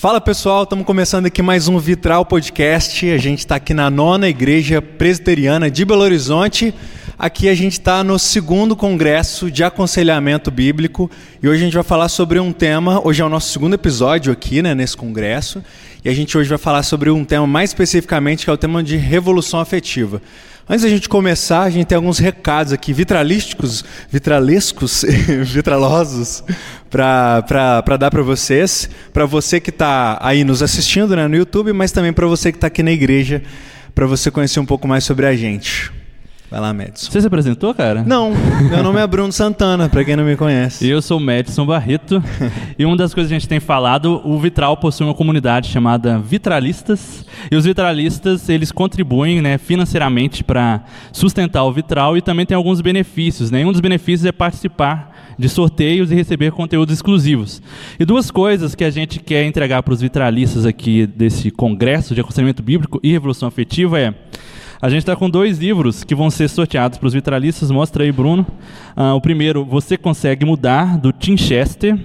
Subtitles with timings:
[0.00, 3.10] Fala pessoal, estamos começando aqui mais um Vitral Podcast.
[3.10, 6.72] A gente está aqui na nona igreja presbiteriana de Belo Horizonte.
[7.18, 11.10] Aqui a gente está no segundo congresso de aconselhamento bíblico
[11.42, 13.04] e hoje a gente vai falar sobre um tema.
[13.04, 15.64] Hoje é o nosso segundo episódio aqui né, nesse congresso
[16.04, 18.84] e a gente hoje vai falar sobre um tema mais especificamente que é o tema
[18.84, 20.22] de revolução afetiva.
[20.70, 25.02] Antes da gente começar, a gente tem alguns recados aqui vitralísticos, vitralescos,
[25.42, 26.44] vitralosos,
[26.90, 28.88] para dar para vocês.
[29.12, 32.58] Para você que está aí nos assistindo né, no YouTube, mas também para você que
[32.58, 33.42] está aqui na igreja,
[33.94, 35.92] para você conhecer um pouco mais sobre a gente.
[36.50, 37.10] Vai lá, Madison.
[37.10, 38.02] Você se apresentou, cara?
[38.02, 38.32] Não,
[38.70, 40.88] meu nome é Bruno Santana, para quem não me conhece.
[40.88, 42.22] Eu sou o Madison Barreto.
[42.78, 46.18] e uma das coisas que a gente tem falado, o Vitral possui uma comunidade chamada
[46.18, 47.26] Vitralistas.
[47.50, 52.80] E os vitralistas, eles contribuem né, financeiramente para sustentar o vitral e também tem alguns
[52.80, 53.50] benefícios.
[53.50, 53.64] Né?
[53.66, 57.62] um dos benefícios é participar de sorteios e receber conteúdos exclusivos.
[57.98, 62.20] E duas coisas que a gente quer entregar para os vitralistas aqui desse congresso de
[62.20, 64.14] aconselhamento bíblico e revolução afetiva é
[64.80, 67.68] a gente está com dois livros que vão ser sorteados para os vitralistas.
[67.68, 68.46] Mostra aí, Bruno.
[68.96, 71.98] Uh, o primeiro, Você Consegue Mudar, do Tim Chester.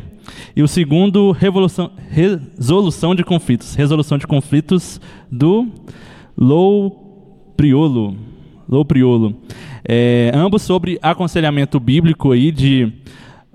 [0.55, 3.75] E o segundo, Revolução, Resolução de Conflitos.
[3.75, 4.99] Resolução de Conflitos,
[5.31, 5.67] do
[6.35, 8.17] Lou Priolo.
[8.67, 9.35] Lou Priolo.
[9.87, 12.91] É, ambos sobre aconselhamento bíblico aí de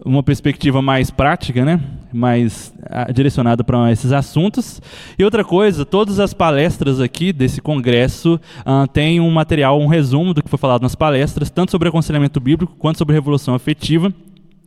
[0.05, 1.81] uma perspectiva mais prática, né?
[2.13, 4.81] mais ah, direcionada para esses assuntos.
[5.19, 10.33] E outra coisa, todas as palestras aqui desse congresso uh, têm um material, um resumo
[10.33, 14.13] do que foi falado nas palestras, tanto sobre aconselhamento bíblico quanto sobre revolução afetiva.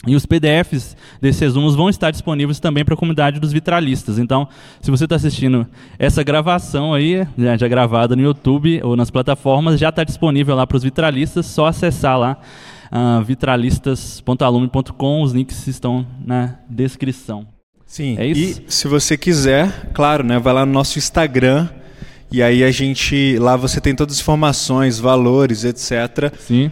[0.07, 4.17] E os PDFs desses resumos vão estar disponíveis também para a comunidade dos vitralistas.
[4.17, 4.47] Então,
[4.81, 5.67] se você está assistindo
[5.99, 10.65] essa gravação aí, já, já gravada no YouTube ou nas plataformas, já está disponível lá
[10.65, 12.39] para os vitralistas, só acessar lá
[12.91, 15.21] uh, vitralistas.alume.com.
[15.21, 17.47] Os links estão na descrição.
[17.85, 18.15] Sim.
[18.17, 18.61] É isso?
[18.67, 21.67] E se você quiser, claro, né, vai lá no nosso Instagram
[22.31, 26.33] e aí a gente lá você tem todas as informações, valores, etc.
[26.39, 26.71] Sim.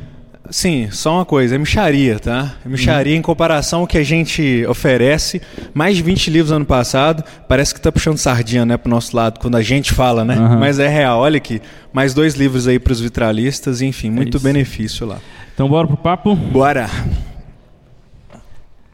[0.50, 2.56] Sim, só uma coisa, é micharia, tá?
[2.66, 3.20] É micharia uhum.
[3.20, 5.42] em comparação ao que a gente oferece.
[5.74, 7.24] Mais de 20 livros ano passado.
[7.48, 10.36] Parece que tá puxando sardinha, né, pro nosso lado, quando a gente fala, né?
[10.36, 10.60] Uhum.
[10.60, 11.20] Mas é real.
[11.20, 11.62] Olha aqui,
[11.94, 15.20] mais dois livros aí para os vitralistas, enfim, muito é benefício lá.
[15.54, 16.36] Então bora pro papo?
[16.36, 16.90] Bora.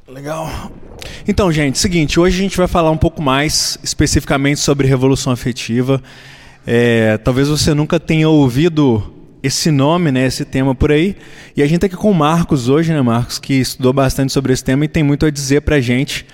[0.08, 0.72] Legal.
[1.28, 6.02] Então, gente, seguinte, hoje a gente vai falar um pouco mais especificamente sobre revolução afetiva.
[6.68, 9.15] É, talvez você nunca tenha ouvido
[9.45, 11.16] esse nome, né, esse tema por aí.
[11.56, 14.51] E a gente está aqui com o Marcos hoje, né, Marcos, que estudou bastante sobre
[14.51, 16.25] esse tema e tem muito a dizer para a gente.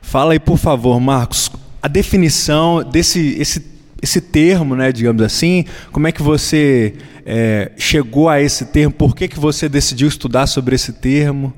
[0.00, 1.50] Fala aí, por favor, Marcos,
[1.82, 3.64] a definição desse esse,
[4.02, 6.94] esse termo, né, digamos assim, como é que você
[7.24, 11.52] é, chegou a esse termo, por que, que você decidiu estudar sobre esse termo?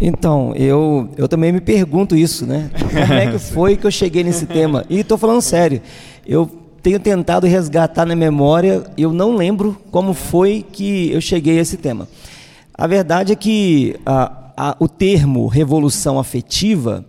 [0.00, 2.70] Então, eu, eu também me pergunto isso, né?
[2.76, 4.84] Como é que foi que eu cheguei nesse tema?
[4.90, 5.80] E estou falando sério,
[6.26, 11.62] eu tenho tentado resgatar na memória, eu não lembro como foi que eu cheguei a
[11.62, 12.06] esse tema.
[12.72, 17.04] A verdade é que a, a, o termo revolução afetiva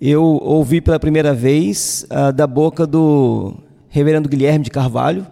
[0.00, 3.52] eu ouvi pela primeira vez a, da boca do
[3.90, 5.26] reverendo Guilherme de Carvalho.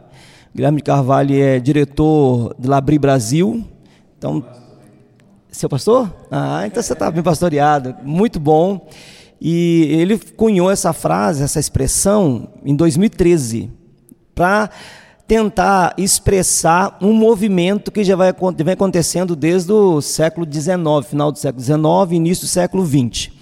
[0.54, 3.64] Guilherme de Carvalho é diretor do Labri Brasil.
[4.18, 4.44] Então,
[5.50, 6.14] seu pastor?
[6.30, 7.96] Ah, então você está bem pastoreado.
[8.02, 8.90] Muito bom.
[9.40, 13.85] E ele cunhou essa frase, essa expressão, em 2013
[14.36, 14.68] para
[15.26, 20.76] tentar expressar um movimento que já vai, vem acontecendo desde o século XIX,
[21.08, 21.78] final do século XIX,
[22.12, 23.28] início do século XX.
[23.28, 23.32] Uh,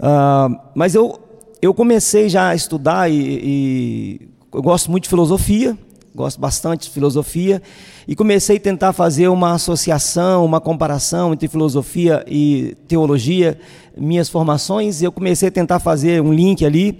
[0.00, 1.20] ah, mas eu,
[1.60, 5.76] eu comecei já a estudar e, e eu gosto muito de filosofia,
[6.14, 7.62] gosto bastante de filosofia,
[8.08, 13.58] e comecei a tentar fazer uma associação, uma comparação entre filosofia e teologia,
[13.96, 16.98] minhas formações, e eu comecei a tentar fazer um link ali,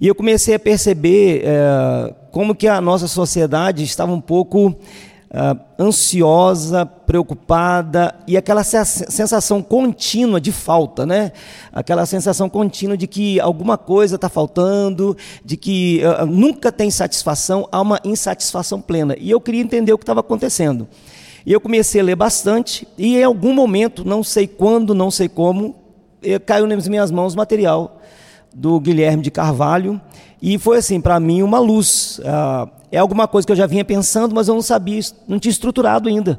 [0.00, 5.58] e eu comecei a perceber é, como que a nossa sociedade estava um pouco uh,
[5.78, 11.32] ansiosa, preocupada e aquela sensação contínua de falta, né?
[11.72, 17.68] Aquela sensação contínua de que alguma coisa está faltando, de que uh, nunca tem satisfação,
[17.70, 19.14] há uma insatisfação plena.
[19.18, 20.86] E eu queria entender o que estava acontecendo.
[21.44, 25.28] E eu comecei a ler bastante e em algum momento, não sei quando, não sei
[25.28, 25.76] como,
[26.44, 27.95] caiu nas minhas mãos material
[28.56, 30.00] do Guilherme de Carvalho
[30.40, 32.20] e foi assim, para mim, uma luz.
[32.24, 35.50] Ah, é alguma coisa que eu já vinha pensando, mas eu não sabia, não tinha
[35.50, 36.38] estruturado ainda.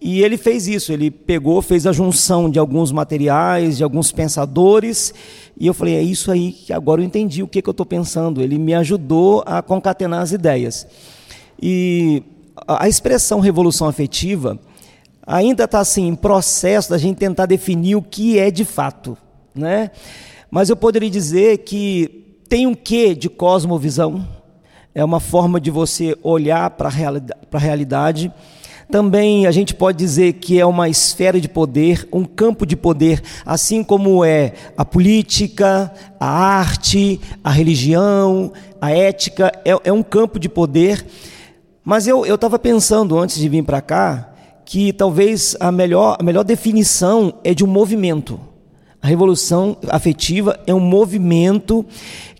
[0.00, 5.12] E ele fez isso, ele pegou, fez a junção de alguns materiais, de alguns pensadores,
[5.58, 7.86] e eu falei, é isso aí que agora eu entendi o que, que eu estou
[7.86, 8.40] pensando.
[8.40, 10.86] Ele me ajudou a concatenar as ideias.
[11.60, 12.22] E
[12.66, 14.58] a expressão revolução afetiva
[15.26, 19.18] ainda está assim, em processo da gente tentar definir o que é de fato.
[19.54, 19.90] Né?
[20.50, 24.26] Mas eu poderia dizer que tem um quê de cosmovisão,
[24.94, 28.32] é uma forma de você olhar para a realidade.
[28.90, 33.22] Também a gente pode dizer que é uma esfera de poder, um campo de poder,
[33.44, 38.50] assim como é a política, a arte, a religião,
[38.80, 41.04] a ética, é, é um campo de poder.
[41.84, 44.32] Mas eu estava pensando antes de vir para cá
[44.64, 48.40] que talvez a melhor, a melhor definição é de um movimento.
[49.00, 51.86] A revolução afetiva é um movimento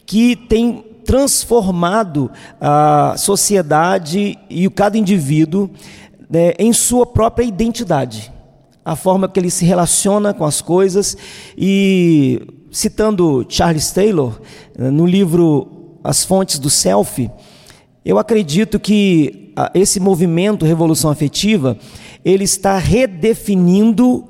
[0.05, 5.70] que tem transformado a sociedade e cada indivíduo
[6.28, 8.32] né, em sua própria identidade,
[8.84, 11.16] a forma que ele se relaciona com as coisas.
[11.56, 14.40] E citando Charles Taylor,
[14.76, 17.31] no livro As Fontes do Self,
[18.05, 21.78] eu acredito que esse movimento Revolução Afetiva
[22.25, 24.26] ele está redefinindo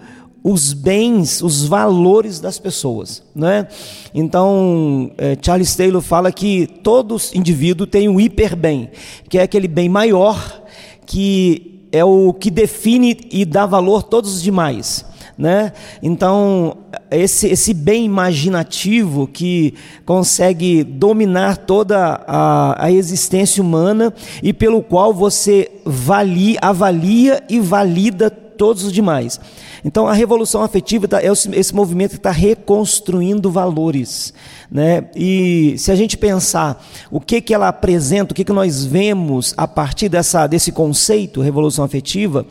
[0.49, 3.23] os bens, os valores das pessoas.
[3.35, 3.69] Né?
[4.15, 8.91] Então, é, Charles Taylor fala que todo indivíduo tem um hiperbem,
[9.29, 10.63] que é aquele bem maior
[11.05, 15.07] que é o que define e dá valor a todos os demais.
[15.39, 15.73] Né?
[16.03, 16.79] Então,
[17.11, 19.73] esse, esse bem imaginativo que
[20.05, 24.13] consegue dominar toda a, a existência humana
[24.43, 29.41] e pelo qual você valia, avalia e valida todos os demais.
[29.85, 34.35] Então a revolução afetiva tá, é esse movimento que está reconstruindo valores.
[34.71, 35.05] Né?
[35.17, 39.55] E se a gente pensar o que, que ela apresenta, o que, que nós vemos
[39.57, 42.45] a partir dessa, desse conceito, revolução afetiva,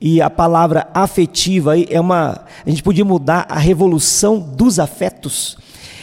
[0.00, 2.44] e a palavra afetiva é uma.
[2.64, 5.58] A gente podia mudar a revolução dos afetos.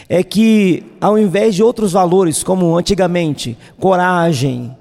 [0.08, 4.74] É que, ao invés de outros valores, como antigamente, coragem,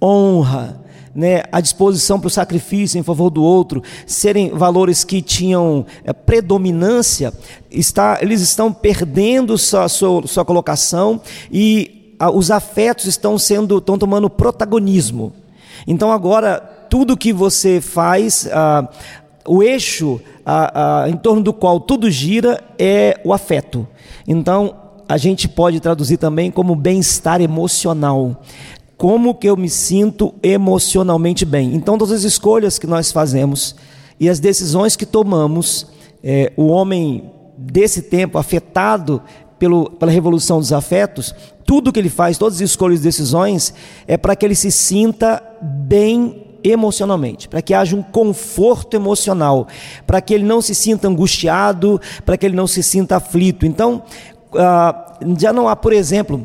[0.00, 0.80] honra,
[1.18, 6.12] né, a disposição para o sacrifício em favor do outro, serem valores que tinham é,
[6.12, 7.34] predominância,
[7.68, 11.20] está, eles estão perdendo sua, sua, sua colocação
[11.50, 15.32] e a, os afetos estão sendo, estão tomando protagonismo.
[15.88, 18.88] Então agora tudo que você faz, ah,
[19.44, 23.88] o eixo ah, ah, em torno do qual tudo gira é o afeto.
[24.24, 24.72] Então
[25.08, 28.40] a gente pode traduzir também como bem-estar emocional
[28.98, 31.72] como que eu me sinto emocionalmente bem.
[31.72, 33.76] Então, todas as escolhas que nós fazemos
[34.18, 35.86] e as decisões que tomamos,
[36.22, 39.22] é, o homem desse tempo afetado
[39.56, 41.32] pelo, pela revolução dos afetos,
[41.64, 43.72] tudo que ele faz, todas as escolhas e decisões,
[44.04, 49.68] é para que ele se sinta bem emocionalmente, para que haja um conforto emocional,
[50.08, 53.64] para que ele não se sinta angustiado, para que ele não se sinta aflito.
[53.64, 54.02] Então,
[54.56, 56.44] ah, já não há, por exemplo,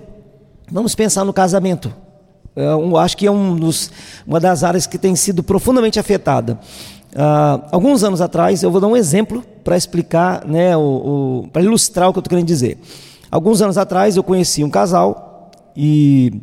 [0.72, 2.03] vamos pensar no casamento.
[2.56, 3.92] É um, acho que é um dos,
[4.28, 6.60] uma das áreas que tem sido profundamente afetada.
[7.14, 11.62] Uh, alguns anos atrás, eu vou dar um exemplo para explicar, né, o, o para
[11.62, 12.78] ilustrar o que eu estou querendo dizer.
[13.32, 16.42] Alguns anos atrás, eu conheci um casal e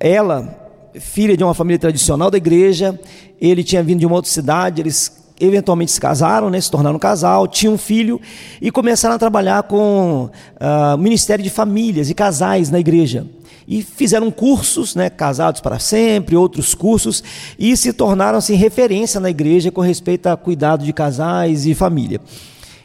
[0.00, 0.48] ela,
[0.94, 2.98] filha de uma família tradicional da igreja,
[3.40, 7.00] ele tinha vindo de uma outra cidade, eles eventualmente se casaram, né, se tornaram um
[7.00, 8.20] casal, tinham um filho
[8.60, 13.26] e começaram a trabalhar com uh, o Ministério de Famílias e Casais na igreja
[13.66, 17.22] e fizeram cursos, né, casados para sempre, outros cursos,
[17.58, 22.20] e se tornaram assim, referência na igreja com respeito a cuidado de casais e família.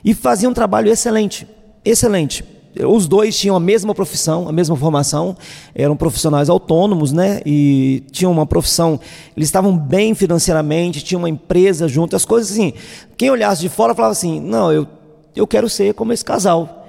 [0.04, 1.48] E faziam um trabalho excelente,
[1.86, 2.44] excelente.
[2.88, 5.36] Os dois tinham a mesma profissão, a mesma formação,
[5.76, 7.42] eram profissionais autônomos, né?
[7.46, 9.00] E tinham uma profissão,
[9.36, 12.74] eles estavam bem financeiramente, tinham uma empresa junto, as coisas assim.
[13.18, 14.88] Quem olhasse de fora falava assim: não, eu,
[15.36, 16.81] eu quero ser como esse casal.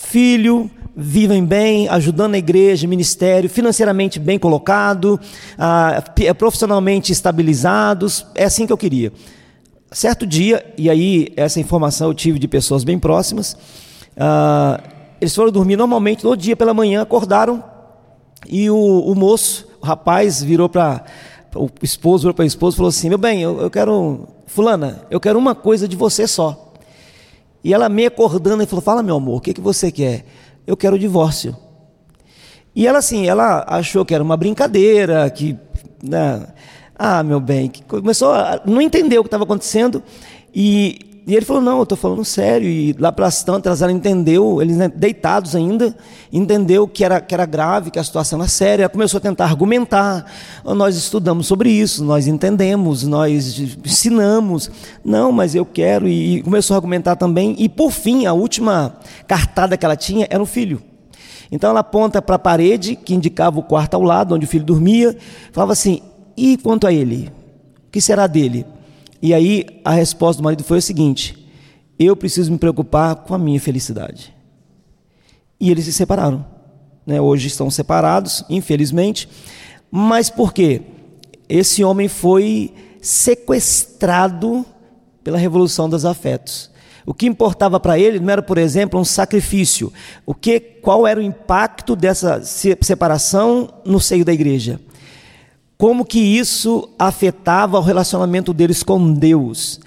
[0.00, 5.18] Filho, vivem bem, ajudando a igreja, ministério, financeiramente bem colocado,
[5.58, 6.02] ah,
[6.38, 8.24] profissionalmente estabilizados.
[8.32, 9.12] É assim que eu queria.
[9.90, 13.56] Certo dia, e aí essa informação eu tive de pessoas bem próximas,
[14.16, 14.80] ah,
[15.20, 17.62] eles foram dormir normalmente todo dia pela manhã, acordaram
[18.48, 21.04] e o, o moço, o rapaz, virou para
[21.56, 25.02] o esposo, virou para a esposa e falou assim: Meu bem, eu, eu quero, Fulana,
[25.10, 26.67] eu quero uma coisa de você só.
[27.62, 30.24] E ela meio acordando e falou: Fala, meu amor, o que, que você quer?
[30.68, 31.56] eu quero o divórcio.
[32.76, 35.56] E ela assim, ela achou que era uma brincadeira, que,
[36.02, 36.46] né,
[36.94, 40.02] ah, meu bem, começou a não entender o que estava acontecendo
[40.54, 42.66] e, e, ele falou, não, eu estou falando sério.
[42.66, 45.94] E lá pelas tantas ela entendeu, eles né, deitados ainda,
[46.32, 48.84] entendeu que era, que era grave, que a situação era séria.
[48.84, 50.24] Ela começou a tentar argumentar.
[50.64, 54.70] Nós estudamos sobre isso, nós entendemos, nós ensinamos.
[55.04, 56.08] Não, mas eu quero.
[56.08, 57.54] E, começou a argumentar também.
[57.58, 60.82] E por fim, a última cartada que ela tinha era o filho.
[61.52, 64.64] Então ela aponta para a parede, que indicava o quarto ao lado, onde o filho
[64.64, 65.14] dormia,
[65.52, 66.00] falava assim:
[66.34, 67.30] e quanto a ele?
[67.86, 68.64] O que será dele?
[69.20, 71.48] E aí a resposta do marido foi o seguinte:
[71.98, 74.34] eu preciso me preocupar com a minha felicidade.
[75.60, 76.46] E eles se separaram.
[77.04, 79.28] né, hoje estão separados, infelizmente.
[79.90, 80.82] Mas por quê?
[81.48, 84.64] Esse homem foi sequestrado
[85.24, 86.70] pela revolução dos afetos.
[87.06, 89.90] O que importava para ele não era, por exemplo, um sacrifício.
[90.26, 94.78] O que, qual era o impacto dessa separação no seio da igreja?
[95.78, 99.80] Como que isso afetava o relacionamento deles com Deus?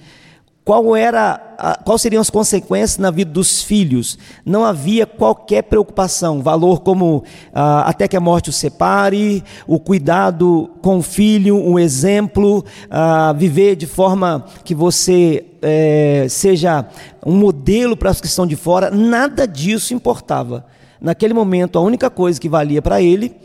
[0.64, 4.18] qual era a, quais seriam as consequências na vida dos filhos.
[4.46, 10.70] Não havia qualquer preocupação, valor como ah, até que a morte os separe, o cuidado
[10.82, 16.86] com o filho, um exemplo, ah, viver de forma que você é, seja
[17.26, 18.92] um modelo para os que estão de fora.
[18.92, 20.66] Nada disso importava.
[21.00, 23.36] Naquele momento, a única coisa que valia para ele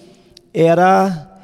[0.52, 1.35] era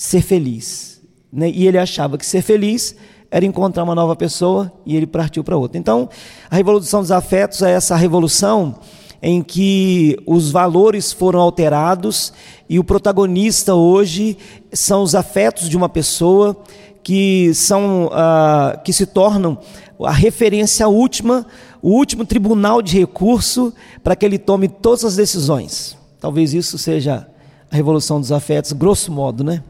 [0.00, 0.98] ser feliz.
[1.30, 1.50] Né?
[1.50, 2.96] E ele achava que ser feliz
[3.30, 5.78] era encontrar uma nova pessoa e ele partiu para outra.
[5.78, 6.08] Então,
[6.50, 8.76] a revolução dos afetos é essa revolução
[9.22, 12.32] em que os valores foram alterados
[12.66, 14.38] e o protagonista hoje
[14.72, 16.56] são os afetos de uma pessoa
[17.02, 19.58] que são uh, que se tornam
[20.02, 21.46] a referência última,
[21.82, 23.70] o último tribunal de recurso
[24.02, 25.94] para que ele tome todas as decisões.
[26.18, 27.26] Talvez isso seja
[27.70, 29.62] a revolução dos afetos, grosso modo, né?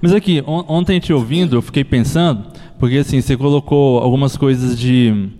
[0.00, 2.44] Mas aqui, on ontem te ouvindo, eu fiquei pensando
[2.78, 5.30] porque assim, você colocou algumas coisas de.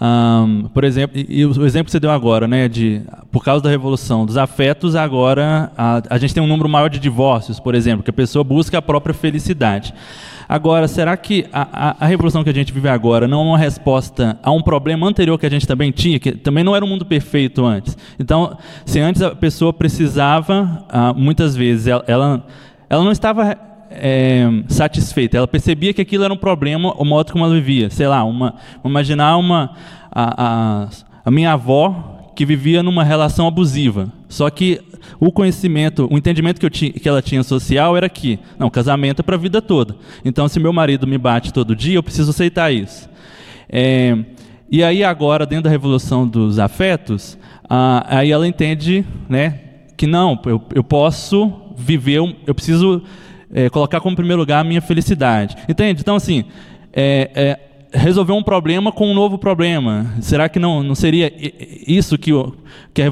[0.00, 3.68] Um, por exemplo, e o exemplo que você deu agora, né, de por causa da
[3.68, 8.02] revolução dos afetos, agora a, a gente tem um número maior de divórcios, por exemplo,
[8.02, 9.92] que a pessoa busca a própria felicidade.
[10.48, 13.58] Agora, será que a, a, a, revolução que a gente vive agora não é uma
[13.58, 16.88] resposta a um problema anterior que a gente também tinha, que também não era um
[16.88, 17.96] mundo perfeito antes?
[18.18, 18.56] Então,
[18.86, 22.46] se antes a pessoa precisava, ah, muitas vezes, ela, ela,
[22.88, 25.36] ela não estava é, satisfeita.
[25.36, 27.90] Ela percebia que aquilo era um problema, o modo como ela vivia.
[27.90, 28.54] Sei lá, uma,
[28.84, 29.74] imaginar uma
[30.10, 30.44] a,
[30.84, 30.88] a,
[31.24, 34.10] a minha avó que vivia numa relação abusiva.
[34.28, 34.80] Só que
[35.18, 39.22] o conhecimento, o entendimento que, eu que ela tinha social era que, não, casamento é
[39.22, 39.96] para a vida toda.
[40.24, 43.10] Então, se meu marido me bate todo dia, eu preciso aceitar isso.
[43.68, 44.16] É,
[44.70, 47.36] e aí agora, dentro da revolução dos afetos,
[47.68, 49.58] ah, aí ela entende, né,
[49.96, 53.02] que não, eu, eu posso viver, eu preciso
[53.52, 55.56] é, colocar como primeiro lugar a minha felicidade.
[55.68, 56.00] Entende?
[56.00, 56.44] Então, assim,
[56.92, 57.58] é, é,
[57.92, 60.14] resolver um problema com um novo problema.
[60.20, 61.32] Será que não, não seria
[61.86, 62.54] isso que, o,
[62.94, 63.04] que a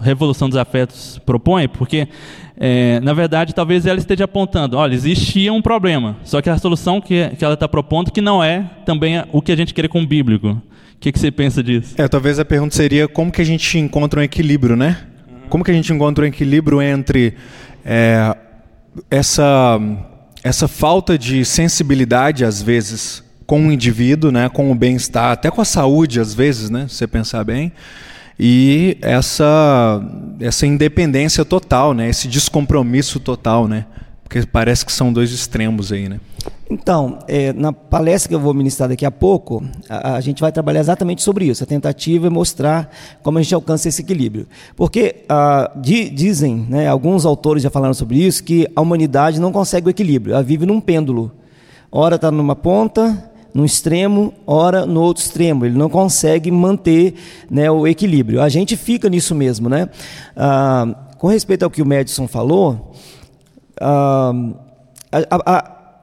[0.00, 1.68] revolução, dos afetos propõe?
[1.68, 2.08] Porque,
[2.56, 7.00] é, na verdade, talvez ela esteja apontando, olha, existia um problema, só que a solução
[7.00, 10.02] que, que ela está propondo que não é também o que a gente quer com
[10.02, 10.48] o bíblico.
[10.48, 11.94] O que, que você pensa disso?
[11.98, 14.96] É, talvez a pergunta seria como que a gente encontra um equilíbrio, né?
[15.50, 17.34] Como que a gente encontra um equilíbrio entre
[17.84, 18.34] é,
[19.10, 19.78] essa,
[20.42, 25.60] essa falta de sensibilidade, às vezes, com o indivíduo, né, com o bem-estar, até com
[25.60, 27.72] a saúde, às vezes, né, se você pensar bem,
[28.38, 30.02] e essa,
[30.40, 33.86] essa independência total, né, esse descompromisso total, né,
[34.26, 36.20] porque parece que são dois extremos aí, né?
[36.68, 40.50] Então, é, na palestra que eu vou ministrar daqui a pouco, a, a, gente vai
[40.50, 41.62] trabalhar exatamente sobre isso.
[41.62, 42.90] A tentativa é mostrar
[43.22, 44.48] como a gente alcança esse equilíbrio.
[44.74, 49.52] Porque ah, di, dizem, né, alguns autores já falaram sobre isso, que a humanidade não
[49.52, 50.34] consegue o equilíbrio.
[50.34, 51.30] Ela vive num pêndulo.
[51.90, 55.64] Ora está numa ponta, num extremo, ora no outro extremo.
[55.64, 57.14] Ele não consegue manter
[57.48, 58.42] né, o equilíbrio.
[58.42, 59.68] A gente fica nisso mesmo.
[59.68, 59.88] Né?
[60.36, 62.92] Ah, com respeito ao que o Madison falou,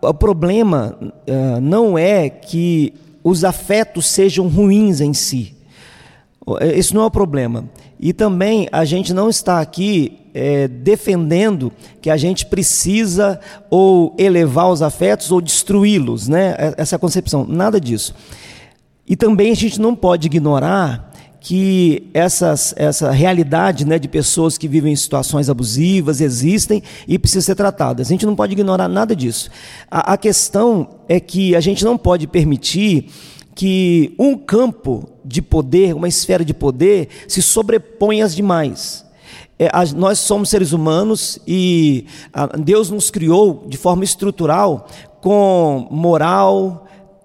[0.01, 5.55] o problema uh, não é que os afetos sejam ruins em si.
[6.61, 7.69] Esse não é o problema.
[7.99, 13.39] E também a gente não está aqui é, defendendo que a gente precisa
[13.69, 16.55] ou elevar os afetos ou destruí-los, né?
[16.75, 18.13] Essa concepção, nada disso.
[19.07, 21.12] E também a gente não pode ignorar
[21.43, 27.41] que essas, essa realidade né, de pessoas que vivem em situações abusivas existem e precisam
[27.41, 28.07] ser tratadas.
[28.07, 29.49] A gente não pode ignorar nada disso.
[29.91, 33.09] A, a questão é que a gente não pode permitir
[33.53, 39.05] que um campo de poder, uma esfera de poder, se sobreponha às demais.
[39.59, 44.87] É, a, nós somos seres humanos e a, Deus nos criou de forma estrutural
[45.19, 46.82] com moral,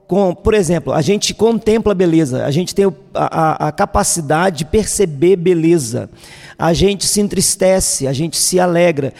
[0.09, 4.65] com, por exemplo, a gente contempla beleza, a gente tem a, a, a, capacidade de
[4.65, 6.09] perceber beleza,
[6.59, 9.13] a gente se entristece, a gente se alegra.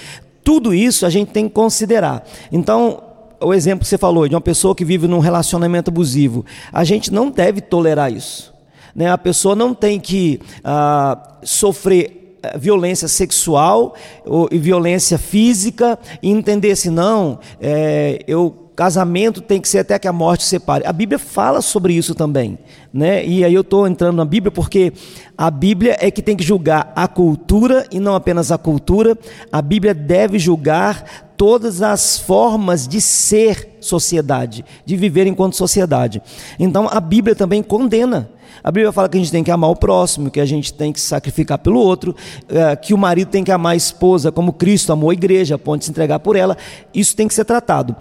[0.43, 2.27] Tudo isso a gente tem que considerar.
[2.51, 3.03] Então,
[3.39, 6.43] o exemplo que você falou de uma pessoa que vive num relacionamento abusivo,
[6.73, 8.55] a gente não deve tolerar isso.
[8.95, 9.11] Né?
[9.11, 16.31] A pessoa não tem que ah, sofrer eh, violência sexual ou, e violência física e
[16.31, 20.87] entender se não, é, eu casamento tem que ser até que a morte separe.
[20.87, 22.57] A Bíblia fala sobre isso também,
[22.93, 23.27] né?
[23.27, 24.93] E aí eu estou entrando na Bíblia porque
[25.37, 29.19] a Bíblia é que tem que julgar a cultura e não apenas a cultura.
[29.51, 36.23] A Bíblia deve julgar todas as formas de ser sociedade, de viver enquanto sociedade.
[36.57, 38.31] Então a Bíblia também condena.
[38.63, 40.93] A Bíblia fala que a gente tem que amar o próximo, que a gente tem
[40.93, 42.15] que sacrificar pelo outro,
[42.49, 45.59] eh, que o marido tem que amar a esposa como Cristo amou a igreja, a
[45.59, 46.57] ponto de se entregar por ela.
[46.93, 47.95] Isso tem que ser tratado.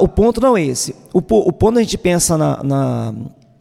[0.00, 0.94] O ponto não é esse.
[1.12, 3.14] O, o ponto a gente pensa na, na,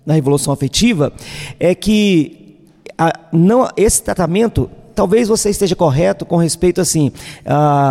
[0.05, 1.12] na revolução afetiva
[1.59, 2.59] é que
[2.97, 7.12] a, não, esse tratamento talvez você esteja correto com respeito assim,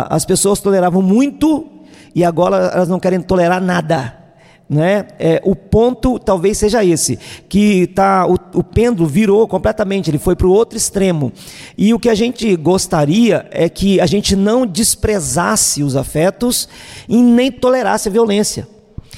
[0.09, 1.67] as pessoas toleravam muito
[2.15, 4.24] e agora elas não querem tolerar nada.
[4.67, 5.05] Né?
[5.19, 10.35] É, o ponto talvez seja esse, que tá, o, o pêndulo virou completamente, ele foi
[10.35, 11.31] para o outro extremo.
[11.77, 16.67] E o que a gente gostaria é que a gente não desprezasse os afetos
[17.07, 18.67] e nem tolerasse a violência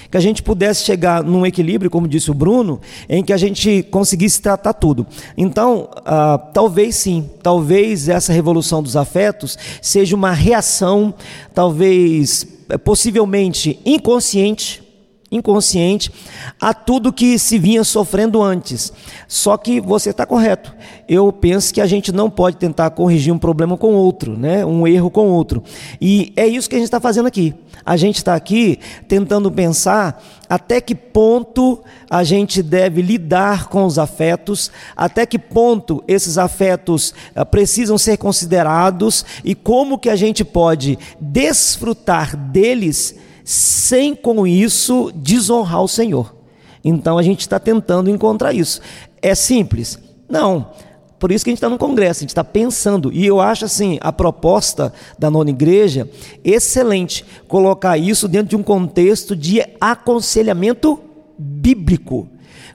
[0.10, 3.84] que a gente pudesse chegar num equilíbrio, como disse o Bruno, em que a gente
[3.84, 5.06] conseguisse tratar tudo.
[5.36, 11.13] Então, ah, talvez sim, talvez essa revolução dos afetos seja uma reação,
[11.54, 14.87] talvez eh, possivelmente inconsciente,
[15.31, 16.12] inconsciente
[16.60, 18.93] a tudo que se vinha sofrendo antes.
[19.27, 20.74] Só que você está correto.
[21.07, 24.65] Eu penso que a gente não pode tentar corrigir um problema com outro, né?
[24.65, 25.63] um erro com outro.
[26.00, 27.53] E é isso que a gente está fazendo aqui.
[27.86, 34.00] A gente está aqui tentando pensar até que ponto a gente deve lidar com os
[34.00, 40.43] afetos, até que ponto esses afetos uh, precisam ser considerados e como que a gente
[40.46, 43.15] pode desfrutar deles
[43.48, 46.36] sem com isso desonrar o Senhor.
[46.84, 48.82] Então a gente está tentando encontrar isso.
[49.22, 49.98] É simples?
[50.27, 50.72] Não.
[51.18, 53.10] Por isso que a gente está no congresso, a gente está pensando.
[53.10, 56.10] E eu acho assim, a proposta da nona igreja,
[56.44, 57.24] excelente.
[57.48, 61.00] Colocar isso dentro de um contexto de aconselhamento
[61.40, 62.27] bíblico.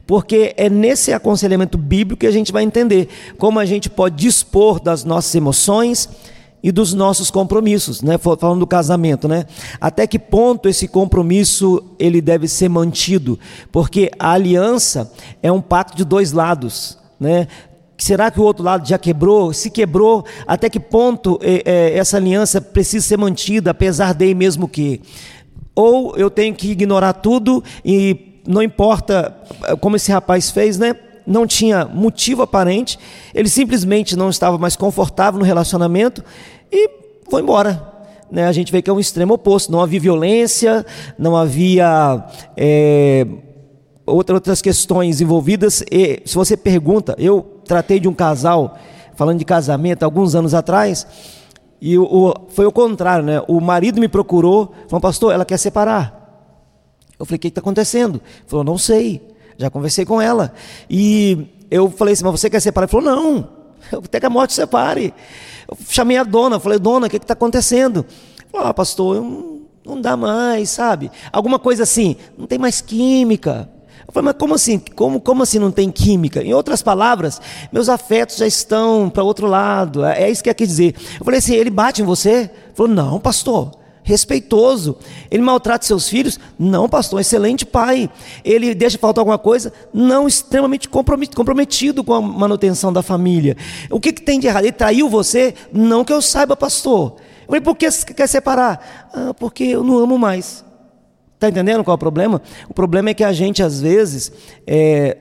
[0.07, 4.81] Porque é nesse aconselhamento bíblico que a gente vai entender como a gente pode dispor
[4.81, 6.09] das nossas emoções,
[6.63, 8.17] e dos nossos compromissos, né?
[8.17, 9.47] Falando do casamento, né?
[9.81, 13.39] Até que ponto esse compromisso ele deve ser mantido?
[13.73, 17.49] Porque a aliança é um pacto de dois lados, né?
[17.99, 19.53] Será que o outro lado já quebrou?
[19.53, 24.69] Se quebrou, até que ponto é, é, essa aliança precisa ser mantida, apesar de mesmo
[24.69, 25.01] que?
[25.75, 29.37] Ou eu tenho que ignorar tudo e não importa
[29.81, 30.97] como esse rapaz fez, né?
[31.27, 32.99] não tinha motivo aparente,
[33.35, 36.25] ele simplesmente não estava mais confortável no relacionamento
[36.73, 36.91] e
[37.29, 37.93] foi embora.
[38.31, 38.47] Né?
[38.47, 40.87] A gente vê que é um extremo oposto, não havia violência,
[41.19, 42.25] não havia
[42.57, 43.27] é,
[44.07, 45.85] outras questões envolvidas.
[45.91, 48.79] E se você pergunta, eu tratei de um casal,
[49.15, 51.07] falando de casamento, alguns anos atrás,
[51.81, 53.43] e o, o, foi o contrário, né?
[53.49, 56.23] O marido me procurou, falou, pastor, ela quer separar.
[57.19, 58.15] Eu falei, o que está acontecendo?
[58.15, 59.21] Ele falou, não sei.
[59.59, 60.55] Já conversei com ela.
[60.89, 62.85] E eu falei assim, mas você quer separar?
[62.85, 63.49] Ele falou, não,
[64.05, 65.15] até que a morte separe.
[65.69, 68.05] Eu chamei a dona, falei, dona, o que está acontecendo?
[68.51, 71.11] Falou, ah, pastor, não, não dá mais, sabe?
[71.33, 73.69] Alguma coisa assim, não tem mais química.
[74.07, 74.79] Eu falei, mas como assim?
[74.79, 76.43] Como, como assim não tem química?
[76.43, 77.41] Em outras palavras,
[77.73, 80.05] meus afetos já estão para outro lado.
[80.05, 80.95] É, é isso que quer dizer.
[81.19, 82.31] Eu falei assim, ele bate em você?
[82.31, 84.97] Ele falou, não, pastor respeitoso.
[85.31, 86.39] Ele maltrata seus filhos?
[86.59, 88.11] Não, pastor, um excelente pai.
[88.45, 89.73] Ele deixa faltar alguma coisa?
[89.93, 93.57] Não, extremamente comprometido com a manutenção da família.
[93.91, 94.65] O que, que tem de errado?
[94.65, 95.55] Ele traiu você?
[95.73, 97.17] Não que eu saiba, pastor.
[97.43, 99.11] Eu falei, por que você quer separar?
[99.13, 100.65] Ah, porque eu não amo mais.
[101.35, 102.41] Está entendendo qual é o problema?
[102.69, 105.19] O problema é que a gente, às vezes, está é,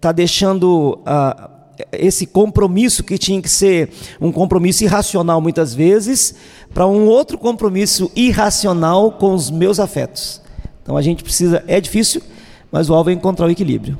[0.00, 1.00] tá deixando.
[1.06, 1.48] Ah,
[1.92, 3.90] esse compromisso que tinha que ser
[4.20, 6.34] um compromisso irracional muitas vezes,
[6.72, 10.40] para um outro compromisso irracional com os meus afetos.
[10.82, 12.22] Então a gente precisa, é difícil,
[12.70, 13.98] mas o alvo é encontrar o equilíbrio.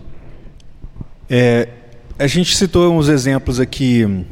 [1.28, 1.68] É,
[2.18, 4.24] a gente citou uns exemplos aqui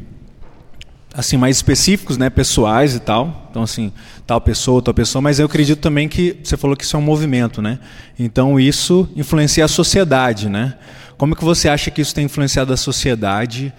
[1.18, 3.48] assim mais específicos, né, pessoais e tal.
[3.50, 3.92] Então assim,
[4.24, 7.02] tal pessoa, tal pessoa, mas eu acredito também que você falou que isso é um
[7.02, 7.80] movimento, né?
[8.16, 10.74] Então isso influencia a sociedade, né?
[11.16, 13.72] Como que você acha que isso tem influenciado a sociedade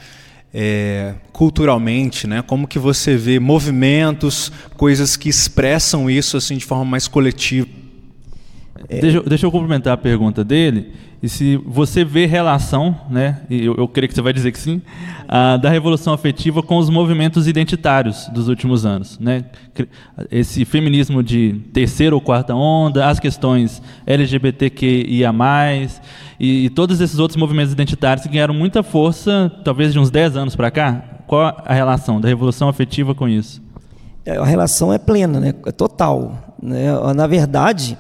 [0.53, 2.41] é, culturalmente, né?
[2.41, 7.69] Como que você vê movimentos, coisas que expressam isso assim de forma mais coletiva?
[8.87, 8.99] É...
[8.99, 10.91] Deixa, deixa, eu complementar a pergunta dele.
[11.21, 14.59] E se você vê relação, né, e eu, eu creio que você vai dizer que
[14.59, 14.81] sim,
[15.61, 19.19] da revolução afetiva com os movimentos identitários dos últimos anos.
[19.19, 19.43] Né?
[20.31, 25.33] Esse feminismo de terceira ou quarta onda, as questões LGBTQIA,
[26.39, 30.37] e, e todos esses outros movimentos identitários que ganharam muita força, talvez de uns 10
[30.37, 31.03] anos para cá.
[31.27, 33.61] Qual a relação da revolução afetiva com isso?
[34.25, 35.53] É, a relação é plena, né?
[35.65, 36.55] é total.
[36.61, 36.87] Né?
[37.15, 37.97] Na verdade,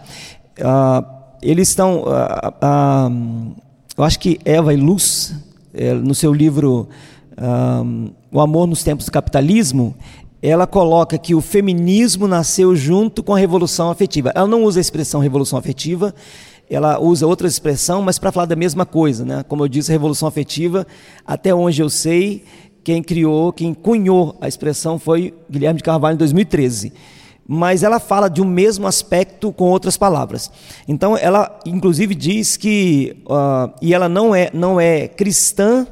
[0.61, 1.05] uh,
[1.41, 2.03] eles estão.
[2.03, 3.55] Uh,
[3.97, 5.35] eu acho que Eva e Luz,
[5.73, 6.87] é, no seu livro
[8.31, 9.93] O Amor nos Tempos do Capitalismo,
[10.41, 14.31] ela coloca que o feminismo nasceu junto com a revolução afetiva.
[14.33, 16.15] Ela não usa a expressão revolução afetiva,
[16.69, 19.43] ela usa outra expressão, mas para falar da mesma coisa, né?
[19.47, 20.87] Como eu disse, a revolução afetiva,
[21.25, 22.43] até onde eu sei,
[22.83, 26.93] quem criou, quem cunhou a expressão foi Guilherme de Carvalho em 2013.
[27.51, 30.51] Mas ela fala de um mesmo aspecto com outras palavras.
[30.87, 35.87] Então, ela inclusive diz que uh, e ela não é não é cristã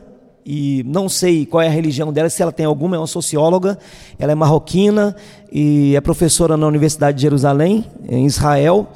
[0.45, 3.79] e não sei qual é a religião dela, se ela tem alguma, é uma socióloga,
[4.19, 5.15] ela é marroquina
[5.51, 8.87] e é professora na Universidade de Jerusalém, em Israel.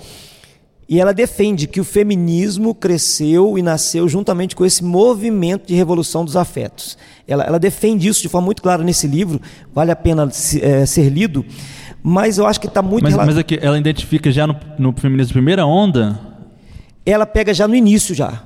[0.87, 6.23] E ela defende que o feminismo cresceu e nasceu juntamente com esse movimento de revolução
[6.23, 6.97] dos afetos.
[7.27, 9.41] Ela, ela defende isso de forma muito clara nesse livro,
[9.73, 10.29] vale a pena
[10.61, 11.43] é, ser lido,
[12.03, 13.03] mas eu acho que está muito...
[13.03, 16.19] Mas, mas aqui, ela identifica já no, no feminismo primeira onda?
[17.05, 18.43] Ela pega já no início já,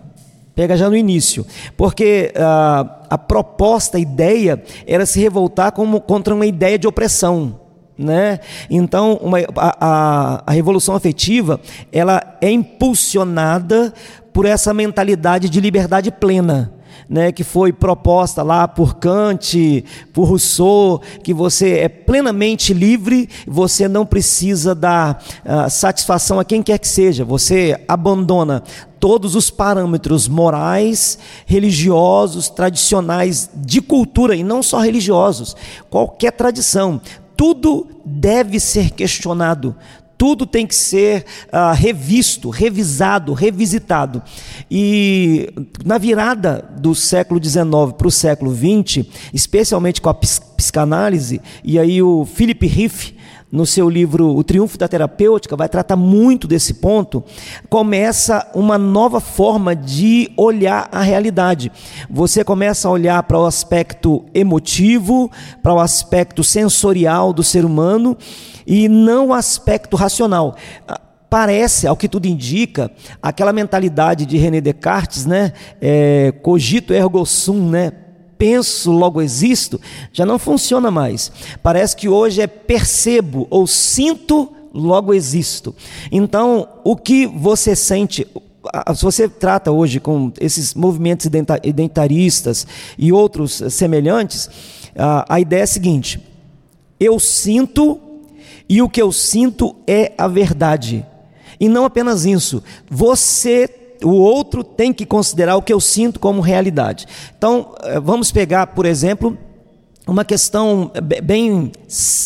[0.55, 6.33] pega já no início, porque uh, a proposta, a ideia era se revoltar como, contra
[6.33, 7.59] uma ideia de opressão.
[7.97, 8.39] Né?
[8.69, 11.61] Então, uma, a, a, a, revolução afetiva
[11.93, 13.93] ela é impulsionada
[14.33, 16.74] por essa mentalidade de liberdade plena.
[17.07, 23.87] Né, que foi proposta lá por Kant, por Rousseau, que você é plenamente livre, você
[23.87, 28.63] não precisa dar uh, satisfação a quem quer que seja, você abandona
[28.99, 35.55] todos os parâmetros morais, religiosos, tradicionais, de cultura, e não só religiosos,
[35.91, 36.99] qualquer tradição,
[37.37, 39.75] tudo deve ser questionado,
[40.17, 44.21] tudo tem que ser uh, revisto, revisado, revisitado.
[44.69, 45.49] E
[45.83, 47.63] na virada do século XIX
[47.97, 53.15] para o século XX, especialmente com a psicanálise, e aí o Philip Riff,
[53.51, 57.23] no seu livro O Triunfo da Terapêutica, vai tratar muito desse ponto,
[57.69, 61.71] começa uma nova forma de olhar a realidade.
[62.09, 65.31] Você começa a olhar para o aspecto emotivo,
[65.61, 68.17] para o aspecto sensorial do ser humano
[68.67, 70.55] e não o aspecto racional
[71.27, 72.89] parece, ao que tudo indica,
[73.21, 75.51] aquela mentalidade de René Descartes, né?
[75.81, 77.91] É, cogito ergo sum, né?
[78.37, 79.79] Penso, logo existo,
[80.11, 81.31] já não funciona mais.
[81.61, 85.73] Parece que hoje é percebo ou sinto, logo existo.
[86.11, 88.27] Então, o que você sente,
[88.95, 91.25] se você trata hoje com esses movimentos
[91.63, 92.67] identitaristas
[92.97, 94.49] e outros semelhantes,
[95.27, 96.19] a ideia é a seguinte:
[96.99, 97.99] eu sinto
[98.67, 101.05] e o que eu sinto é a verdade.
[101.59, 106.41] E não apenas isso, você o outro tem que considerar o que eu sinto como
[106.41, 107.05] realidade.
[107.37, 109.37] Então, eh, vamos pegar, por exemplo,
[110.07, 110.91] uma questão
[111.23, 111.71] bem,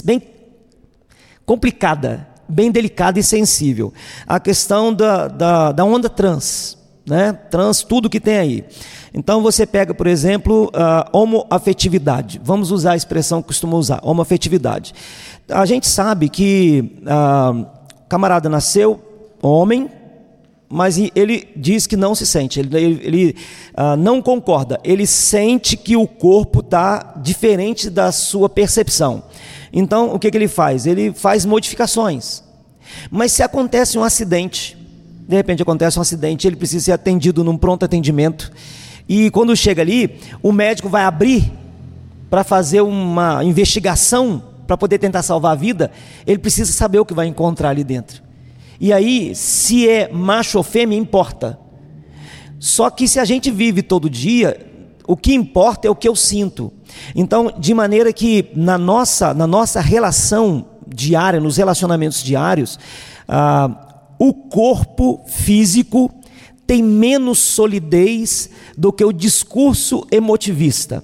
[0.03, 0.21] bem
[1.45, 3.93] complicada, bem delicada e sensível.
[4.27, 6.77] A questão da, da, da onda trans.
[7.05, 7.33] Né?
[7.33, 8.65] Trans, tudo que tem aí.
[9.13, 12.39] Então você pega, por exemplo, a homoafetividade.
[12.43, 14.93] Vamos usar a expressão que costuma usar, homoafetividade.
[15.49, 18.99] A gente sabe que o camarada nasceu
[19.41, 19.89] homem,
[20.69, 23.35] mas ele diz que não se sente, ele, ele, ele
[23.73, 29.23] ah, não concorda, ele sente que o corpo está diferente da sua percepção.
[29.73, 30.85] Então, o que, que ele faz?
[30.85, 32.43] Ele faz modificações.
[33.09, 34.77] Mas se acontece um acidente,
[35.27, 38.51] de repente acontece um acidente, ele precisa ser atendido num pronto atendimento,
[39.07, 41.51] e quando chega ali, o médico vai abrir
[42.29, 45.91] para fazer uma investigação para poder tentar salvar a vida,
[46.27, 48.28] ele precisa saber o que vai encontrar ali dentro.
[48.79, 51.59] E aí, se é macho ou fêmea, importa.
[52.59, 54.65] Só que se a gente vive todo dia,
[55.07, 56.71] o que importa é o que eu sinto.
[57.15, 62.79] Então, de maneira que na nossa, na nossa relação diária, nos relacionamentos diários,
[63.27, 66.11] ah, o corpo físico
[66.67, 71.03] tem menos solidez do que o discurso emotivista.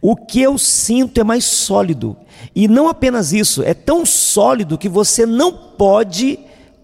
[0.00, 2.16] O que eu sinto é mais sólido.
[2.54, 6.38] E não apenas isso, é tão sólido que você não pode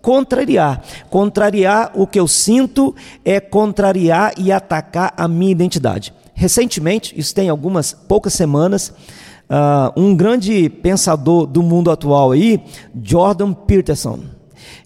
[0.09, 0.83] contrariar.
[1.11, 6.14] Contrariar o que eu sinto é contrariar e atacar a minha identidade.
[6.33, 8.88] Recentemente, isso tem algumas poucas semanas,
[9.51, 12.59] uh, um grande pensador do mundo atual aí,
[13.03, 14.21] Jordan Peterson,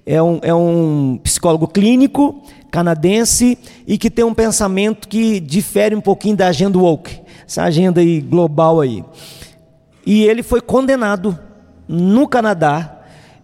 [0.04, 3.56] é um, é um psicólogo clínico canadense
[3.87, 8.20] e que tem um pensamento que difere um pouquinho da agenda woke, essa agenda aí
[8.20, 9.04] global aí.
[10.04, 11.38] E ele foi condenado
[11.87, 13.01] no Canadá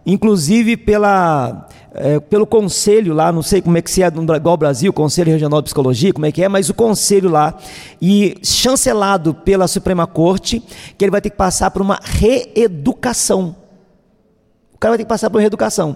[0.08, 4.56] inclusive pela, é, pelo conselho lá, não sei como é que se é igual ao
[4.56, 7.54] Brasil, Conselho Regional de Psicologia, como é que é, mas o conselho lá,
[8.00, 10.62] e chancelado pela Suprema Corte,
[10.96, 13.54] que ele vai ter que passar por uma reeducação.
[14.72, 15.94] O cara vai ter que passar por reeducação,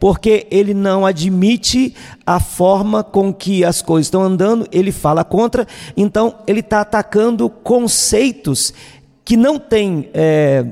[0.00, 1.94] porque ele não admite
[2.26, 7.48] a forma com que as coisas estão andando, ele fala contra, então ele está atacando
[7.48, 8.74] conceitos
[9.24, 10.66] que não têm é,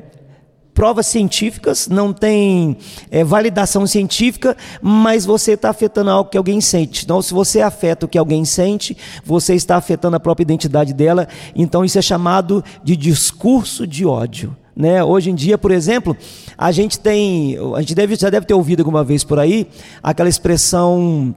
[0.80, 2.74] provas científicas, não tem
[3.10, 7.04] é, validação científica, mas você está afetando algo que alguém sente.
[7.04, 11.28] Então, se você afeta o que alguém sente, você está afetando a própria identidade dela.
[11.54, 14.56] Então, isso é chamado de discurso de ódio.
[14.74, 15.04] Né?
[15.04, 16.16] Hoje em dia, por exemplo,
[16.56, 19.68] a gente tem, a gente deve, já deve ter ouvido alguma vez por aí
[20.02, 21.36] aquela expressão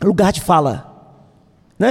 [0.00, 0.94] lugar de fala,
[1.76, 1.90] né?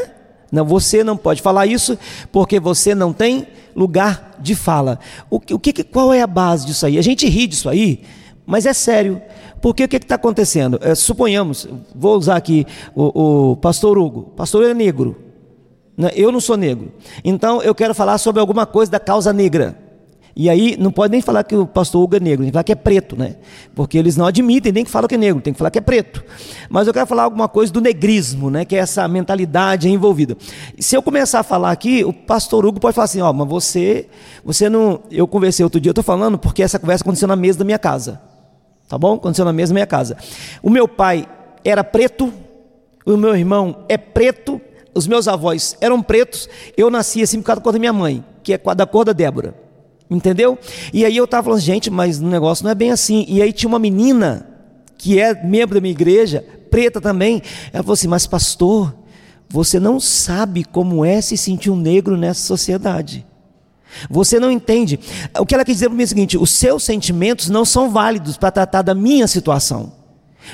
[0.56, 1.98] Não, você não pode falar isso
[2.32, 4.98] porque você não tem lugar de fala.
[5.30, 6.98] O, o que, qual é a base disso aí?
[6.98, 8.02] A gente ri disso aí,
[8.46, 9.22] mas é sério.
[9.62, 10.80] Porque o que está acontecendo?
[10.82, 12.66] É, suponhamos, vou usar aqui
[12.96, 14.20] o, o pastor Hugo.
[14.22, 15.18] O pastor é negro.
[15.98, 16.12] Né?
[16.16, 16.94] Eu não sou negro.
[17.24, 19.78] Então eu quero falar sobre alguma coisa da causa negra.
[20.38, 22.64] E aí não pode nem falar que o pastor Hugo é negro, tem que falar
[22.66, 23.38] que é preto, né?
[23.74, 25.82] Porque eles não admitem nem que falam que é negro, tem que falar que é
[25.82, 26.22] preto.
[26.70, 28.66] Mas eu quero falar alguma coisa do negrismo, né?
[28.66, 30.36] Que é essa mentalidade envolvida.
[30.78, 34.10] Se eu começar a falar aqui, o pastor Hugo pode falar assim, ó, mas você,
[34.44, 35.04] você não.
[35.10, 37.80] Eu conversei outro dia, eu estou falando porque essa conversa aconteceu na mesa da minha
[37.80, 38.22] casa.
[38.90, 39.14] Tá bom?
[39.14, 40.18] Aconteceu na mesa da minha casa.
[40.62, 41.26] O meu pai
[41.64, 42.34] era preto,
[43.06, 44.60] o meu irmão é preto,
[44.94, 48.58] os meus avós eram pretos, eu nasci assim por causa da minha mãe, que é
[48.76, 49.65] da cor da Débora.
[50.10, 50.58] Entendeu?
[50.94, 53.26] E aí eu estava falando, gente, mas o negócio não é bem assim.
[53.28, 54.48] E aí tinha uma menina,
[54.98, 57.42] que é membro da minha igreja, preta também.
[57.74, 58.96] Ela falou assim: Mas, pastor,
[59.50, 63.26] você não sabe como é se sentir um negro nessa sociedade.
[64.10, 65.00] Você não entende.
[65.40, 67.90] O que ela quis dizer para mim é o seguinte: os seus sentimentos não são
[67.90, 69.94] válidos para tratar da minha situação.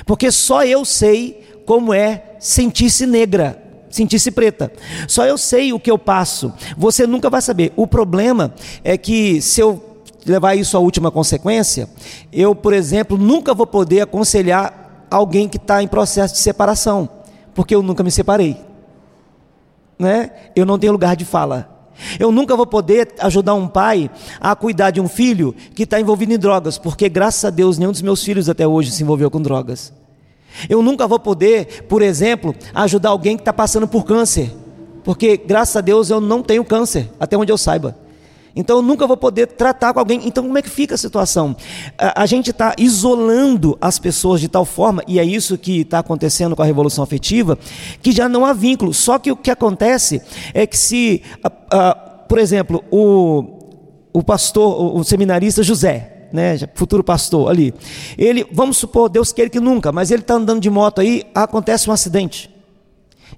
[0.06, 3.61] Porque só eu sei como é sentir-se negra
[3.92, 4.72] sentir-se preta.
[5.06, 6.52] Só eu sei o que eu passo.
[6.76, 7.72] Você nunca vai saber.
[7.76, 8.52] O problema
[8.82, 9.80] é que se eu
[10.26, 11.88] levar isso à última consequência,
[12.32, 17.08] eu, por exemplo, nunca vou poder aconselhar alguém que está em processo de separação,
[17.54, 18.56] porque eu nunca me separei.
[19.98, 20.30] Né?
[20.56, 21.68] Eu não tenho lugar de fala.
[22.18, 26.32] Eu nunca vou poder ajudar um pai a cuidar de um filho que está envolvido
[26.32, 29.40] em drogas, porque graças a Deus nenhum dos meus filhos até hoje se envolveu com
[29.40, 29.92] drogas.
[30.68, 34.52] Eu nunca vou poder, por exemplo, ajudar alguém que está passando por câncer,
[35.04, 37.96] porque graças a Deus eu não tenho câncer, até onde eu saiba.
[38.54, 40.20] Então eu nunca vou poder tratar com alguém.
[40.24, 41.56] Então como é que fica a situação?
[41.96, 45.98] A, a gente está isolando as pessoas de tal forma, e é isso que está
[45.98, 47.58] acontecendo com a revolução afetiva,
[48.02, 48.92] que já não há vínculo.
[48.92, 53.44] Só que o que acontece é que se, a, a, por exemplo, o,
[54.12, 57.74] o pastor, o, o seminarista José, né, futuro pastor ali.
[58.16, 61.88] Ele, vamos supor, Deus queira que nunca, mas ele está andando de moto aí, acontece
[61.88, 62.50] um acidente.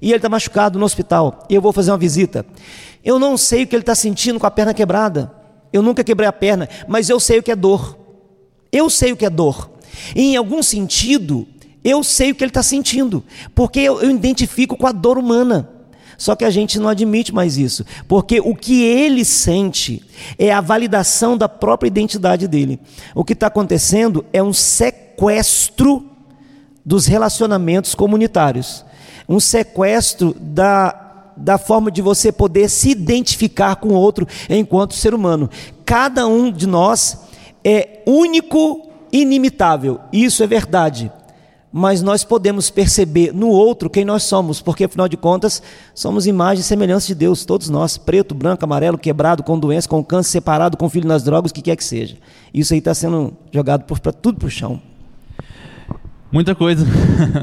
[0.01, 1.47] E ele está machucado no hospital.
[1.49, 2.45] E eu vou fazer uma visita.
[3.05, 5.33] Eu não sei o que ele está sentindo com a perna quebrada.
[5.73, 7.99] Eu nunca quebrei a perna, mas eu sei o que é dor.
[8.71, 9.71] Eu sei o que é dor.
[10.15, 11.47] E em algum sentido,
[11.83, 13.23] eu sei o que ele está sentindo,
[13.55, 15.69] porque eu, eu identifico com a dor humana.
[16.17, 20.03] Só que a gente não admite mais isso, porque o que ele sente
[20.39, 22.81] é a validação da própria identidade dele.
[23.15, 26.05] O que está acontecendo é um sequestro
[26.85, 28.85] dos relacionamentos comunitários,
[29.29, 35.15] um sequestro da, da forma de você poder se identificar com o outro enquanto ser
[35.15, 35.49] humano.
[35.85, 37.19] Cada um de nós
[37.65, 41.11] é único, inimitável, isso é verdade
[41.77, 45.61] mas nós podemos perceber no outro quem nós somos, porque afinal de contas
[45.93, 50.05] somos imagem e semelhança de Deus, todos nós, preto, branco, amarelo, quebrado, com doença, com
[50.05, 52.15] câncer, separado, com filho nas drogas, o que quer que seja.
[52.55, 54.81] Isso aí está sendo jogado para tudo para o chão.
[56.31, 56.87] Muita coisa.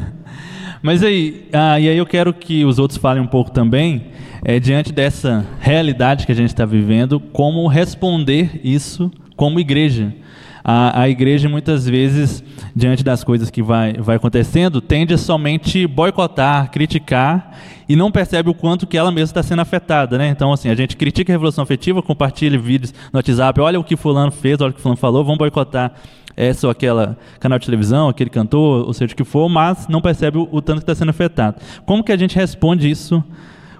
[0.81, 4.11] Mas aí, ah, e aí eu quero que os outros falem um pouco também,
[4.45, 10.13] é, diante dessa realidade que a gente está vivendo, como responder isso como igreja
[10.63, 12.43] a, a igreja muitas vezes,
[12.75, 17.51] diante das coisas que vai, vai acontecendo, tende a somente boicotar, criticar
[17.87, 20.29] e não percebe o quanto que ela mesma está sendo afetada, né?
[20.29, 23.97] Então, assim, a gente critica a revolução afetiva, compartilha vídeos no WhatsApp, olha o que
[23.97, 25.93] fulano fez, olha o que fulano falou, vamos boicotar
[26.35, 30.01] essa ou aquela canal de televisão, aquele cantor, ou seja o que for, mas não
[30.01, 31.57] percebe o, o tanto que está sendo afetado.
[31.85, 33.23] Como que a gente responde isso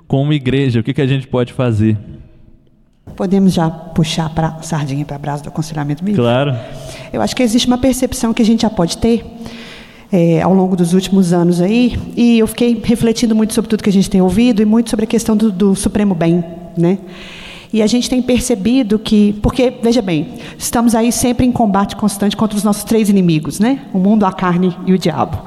[0.07, 0.79] como igreja?
[0.79, 1.97] O que, que a gente pode fazer?
[3.15, 6.23] Podemos já puxar para sardinha para brasa do aconselhamento bíblico?
[6.23, 6.55] Claro.
[7.11, 9.25] Eu acho que existe uma percepção que a gente já pode ter
[10.11, 13.89] é, ao longo dos últimos anos aí, e eu fiquei refletindo muito sobre tudo que
[13.89, 16.43] a gente tem ouvido e muito sobre a questão do, do supremo bem,
[16.77, 16.97] né?
[17.73, 22.35] E a gente tem percebido que, porque veja bem, estamos aí sempre em combate constante
[22.35, 23.85] contra os nossos três inimigos, né?
[23.93, 25.43] O mundo, a carne e o diabo.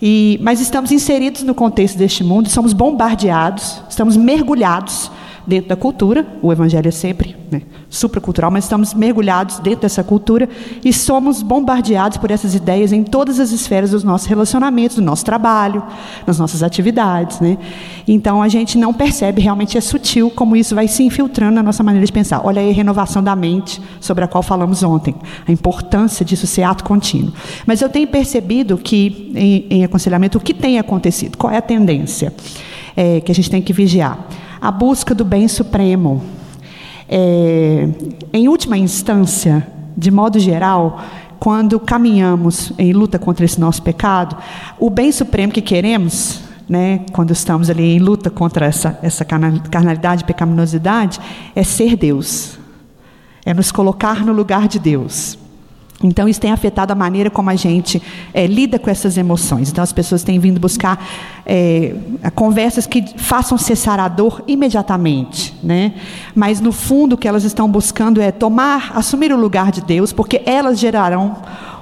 [0.00, 5.10] E, mas estamos inseridos no contexto deste mundo, somos bombardeados, estamos mergulhados
[5.46, 10.48] dentro da cultura, o evangelho é sempre né, supracultural, mas estamos mergulhados dentro dessa cultura
[10.84, 15.24] e somos bombardeados por essas ideias em todas as esferas dos nossos relacionamentos, do nosso
[15.24, 15.82] trabalho,
[16.26, 17.40] nas nossas atividades.
[17.40, 17.58] Né?
[18.08, 21.82] Então a gente não percebe, realmente é sutil como isso vai se infiltrando na nossa
[21.82, 22.40] maneira de pensar.
[22.44, 25.14] Olha aí a renovação da mente, sobre a qual falamos ontem,
[25.46, 27.32] a importância disso ser ato contínuo.
[27.66, 31.36] Mas eu tenho percebido que, em, em aconselhamento, o que tem acontecido?
[31.36, 32.32] Qual é a tendência
[32.96, 34.18] é, que a gente tem que vigiar?
[34.60, 36.22] A busca do bem supremo.
[37.08, 37.88] É,
[38.32, 41.00] em última instância, de modo geral,
[41.38, 44.36] quando caminhamos em luta contra esse nosso pecado,
[44.78, 50.24] o bem supremo que queremos, né, quando estamos ali em luta contra essa, essa carnalidade,
[50.24, 51.20] pecaminosidade,
[51.54, 52.58] é ser Deus,
[53.44, 55.38] é nos colocar no lugar de Deus.
[56.06, 58.00] Então, isso tem afetado a maneira como a gente
[58.32, 59.70] é, lida com essas emoções.
[59.70, 61.02] Então, as pessoas têm vindo buscar
[61.46, 61.94] é,
[62.34, 65.54] conversas que façam cessar a dor imediatamente.
[65.62, 65.94] Né?
[66.34, 70.12] Mas, no fundo, o que elas estão buscando é tomar, assumir o lugar de Deus,
[70.12, 71.36] porque elas gerarão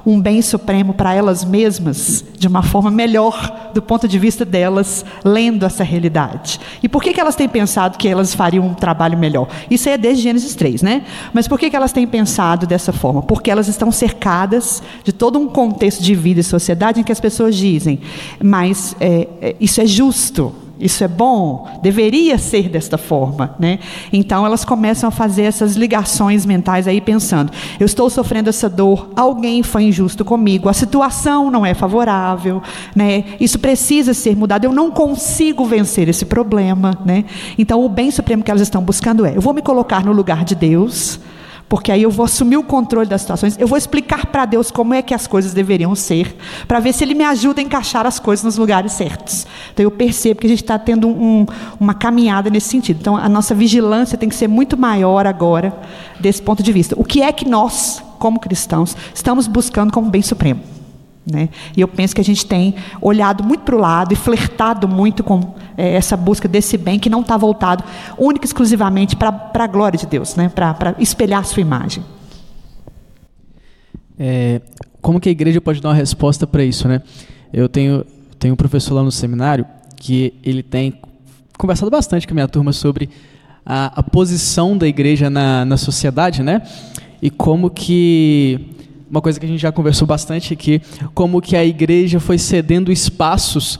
[0.04, 5.04] um bem supremo para elas mesmas de uma forma melhor do ponto de vista delas,
[5.24, 6.60] lendo essa realidade.
[6.82, 9.48] E por que, que elas têm pensado que elas fariam um trabalho melhor?
[9.70, 11.04] Isso é desde Gênesis 3, né?
[11.32, 13.22] Mas por que, que elas têm pensado dessa forma?
[13.22, 17.20] Porque elas estão cercadas de todo um contexto de vida e sociedade em que as
[17.20, 18.00] pessoas dizem,
[18.42, 20.61] mas é, é, isso é justo.
[20.82, 23.78] Isso é bom, deveria ser desta forma, né?
[24.12, 29.10] Então elas começam a fazer essas ligações mentais aí pensando: eu estou sofrendo essa dor,
[29.14, 32.60] alguém foi injusto comigo, a situação não é favorável,
[32.96, 33.24] né?
[33.38, 37.24] Isso precisa ser mudado, eu não consigo vencer esse problema, né?
[37.56, 40.44] Então o bem supremo que elas estão buscando é: eu vou me colocar no lugar
[40.44, 41.20] de Deus
[41.72, 44.92] porque aí eu vou assumir o controle das situações, eu vou explicar para Deus como
[44.92, 46.36] é que as coisas deveriam ser,
[46.68, 49.46] para ver se Ele me ajuda a encaixar as coisas nos lugares certos.
[49.72, 51.46] Então eu percebo que a gente está tendo um,
[51.80, 52.98] uma caminhada nesse sentido.
[53.00, 55.74] Então a nossa vigilância tem que ser muito maior agora,
[56.20, 56.94] desse ponto de vista.
[56.98, 60.60] O que é que nós, como cristãos, estamos buscando como bem supremo?
[61.24, 61.50] Né?
[61.76, 65.22] E eu penso que a gente tem olhado muito para o lado e flertado muito
[65.22, 67.84] com é, essa busca desse bem que não está voltado
[68.18, 70.48] única e exclusivamente para a glória de Deus, né?
[70.48, 72.02] para espelhar a sua imagem.
[74.18, 74.60] É,
[75.00, 76.88] como que a igreja pode dar uma resposta para isso?
[76.88, 77.00] Né?
[77.52, 78.04] Eu tenho,
[78.38, 79.64] tenho um professor lá no seminário
[79.96, 81.00] que ele tem
[81.56, 83.08] conversado bastante com a minha turma sobre
[83.64, 86.62] a, a posição da igreja na, na sociedade, né?
[87.20, 88.68] E como que
[89.12, 90.80] uma coisa que a gente já conversou bastante aqui,
[91.12, 93.78] como que a igreja foi cedendo espaços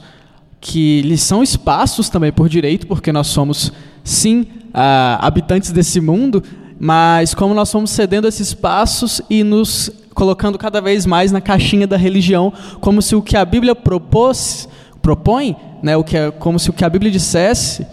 [0.61, 6.43] que lhes são espaços também por direito, porque nós somos, sim, uh, habitantes desse mundo,
[6.79, 11.87] mas como nós fomos cedendo esses espaços e nos colocando cada vez mais na caixinha
[11.87, 14.69] da religião, como se o que a Bíblia propôs,
[15.01, 17.87] propõe, né, o que é, como se o que a Bíblia dissesse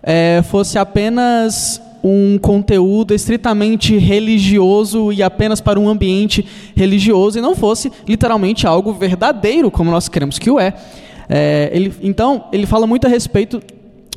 [0.00, 6.44] é, fosse apenas um conteúdo estritamente religioso e apenas para um ambiente
[6.76, 10.74] religioso e não fosse literalmente algo verdadeiro, como nós queremos que o é.
[11.30, 13.62] é ele, então, ele fala muito a respeito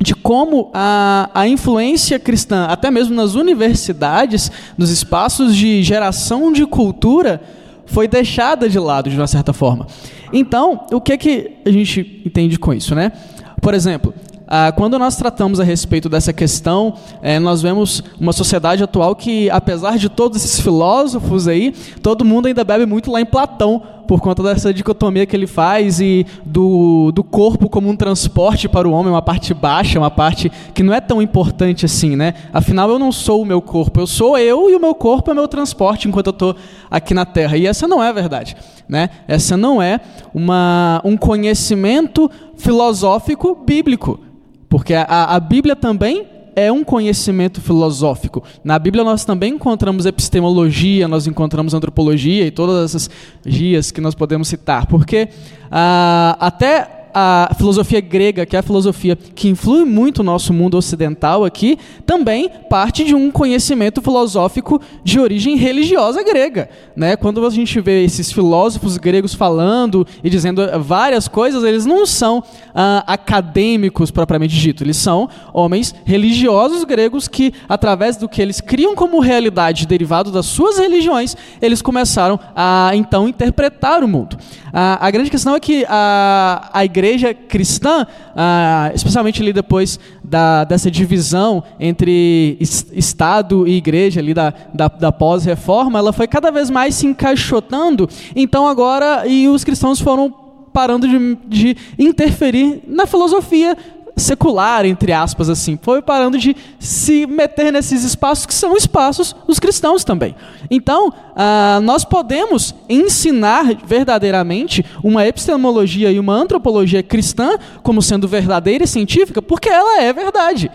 [0.02, 6.65] de como a, a influência cristã, até mesmo nas universidades, nos espaços de geração de
[6.65, 7.41] cultura,
[7.86, 9.88] foi deixada de lado de uma certa forma.
[10.34, 13.13] Então, o que é que a gente entende com isso, né?
[13.62, 14.13] Por exemplo,
[14.47, 19.49] ah, quando nós tratamos a respeito dessa questão, eh, nós vemos uma sociedade atual que,
[19.49, 24.21] apesar de todos esses filósofos aí, todo mundo ainda bebe muito lá em Platão, por
[24.21, 28.91] conta dessa dicotomia que ele faz e do, do corpo como um transporte para o
[28.91, 32.33] homem, uma parte baixa, uma parte que não é tão importante assim, né?
[32.53, 35.33] Afinal, eu não sou o meu corpo, eu sou eu e o meu corpo é
[35.33, 36.55] meu transporte enquanto eu estou
[36.89, 37.57] aqui na Terra.
[37.57, 38.55] E essa não é a verdade,
[38.88, 39.10] né?
[39.27, 39.99] Essa não é
[40.33, 44.21] uma, um conhecimento filosófico bíblico.
[44.69, 46.25] Porque a, a Bíblia também
[46.56, 48.43] é um conhecimento filosófico.
[48.63, 53.10] Na Bíblia nós também encontramos epistemologia, nós encontramos antropologia e todas essas
[53.45, 54.88] gias que nós podemos citar.
[54.88, 55.30] Porque
[55.69, 60.77] ah, até a filosofia grega, que é a filosofia que influi muito o nosso mundo
[60.77, 66.70] ocidental aqui, também parte de um conhecimento filosófico de origem religiosa grega.
[66.95, 67.15] Né?
[67.15, 72.43] Quando a gente vê esses filósofos gregos falando e dizendo várias coisas, eles não são
[72.76, 78.93] ah, acadêmicos propriamente dito, eles são homens religiosos gregos que, através do que eles criam
[78.93, 84.38] como realidade derivado das suas religiões, eles começaram a então interpretar o mundo.
[84.72, 88.05] Ah, a grande questão é que a, a igreja igreja cristã,
[88.36, 95.12] ah, especialmente ali depois da, dessa divisão entre Estado e igreja, ali da, da, da
[95.12, 98.10] pós-reforma, ela foi cada vez mais se encaixotando.
[98.36, 100.34] Então agora, e os cristãos foram
[100.74, 103.76] parando de, de interferir na filosofia
[104.18, 109.59] secular, entre aspas, assim, foi parando de se meter nesses espaços que são espaços dos
[109.59, 110.36] cristãos também.
[110.70, 118.84] Então, ah, nós podemos ensinar verdadeiramente uma epistemologia e uma antropologia cristã como sendo verdadeira
[118.84, 120.72] e científica, porque ela é verdade.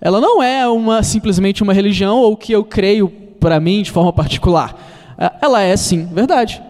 [0.00, 3.08] Ela não é uma simplesmente uma religião ou que eu creio
[3.40, 4.80] para mim de forma particular.
[5.18, 6.62] Ah, ela é sim verdade.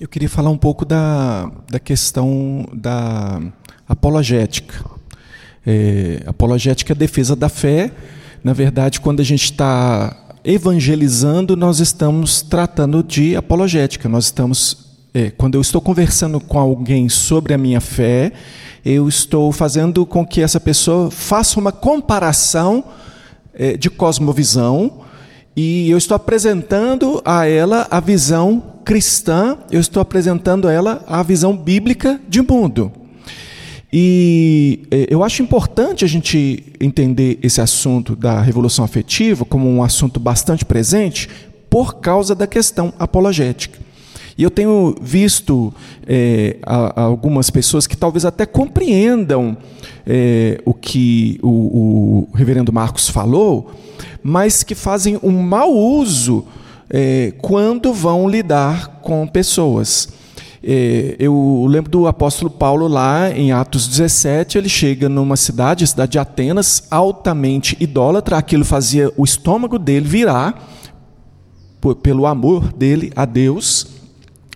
[0.00, 3.40] Eu queria falar um pouco da, da questão da
[3.88, 4.84] apologética.
[5.66, 7.90] É, apologética é a defesa da fé.
[8.44, 14.08] Na verdade, quando a gente está evangelizando, nós estamos tratando de apologética.
[14.08, 18.32] Nós estamos, é, quando eu estou conversando com alguém sobre a minha fé,
[18.84, 22.84] eu estou fazendo com que essa pessoa faça uma comparação
[23.52, 25.00] é, de cosmovisão
[25.56, 31.22] e eu estou apresentando a ela a visão cristã, eu estou apresentando a ela a
[31.22, 32.92] visão bíblica de mundo.
[33.92, 39.82] E eh, eu acho importante a gente entender esse assunto da revolução afetiva como um
[39.82, 41.28] assunto bastante presente
[41.70, 43.78] por causa da questão apologética.
[44.36, 45.74] E eu tenho visto
[46.06, 49.56] é, algumas pessoas que talvez até compreendam
[50.06, 53.72] é, o que o, o, reverendo Marcos falou,
[54.22, 56.44] mas que fazem um mau uso
[56.88, 60.08] é, quando vão lidar com pessoas.
[60.62, 65.86] É, eu lembro do apóstolo Paulo lá em Atos 17, ele chega numa cidade, a
[65.86, 70.68] cidade de Atenas, altamente idólatra, aquilo fazia o estômago dele virar
[72.02, 73.86] pelo amor dele a Deus.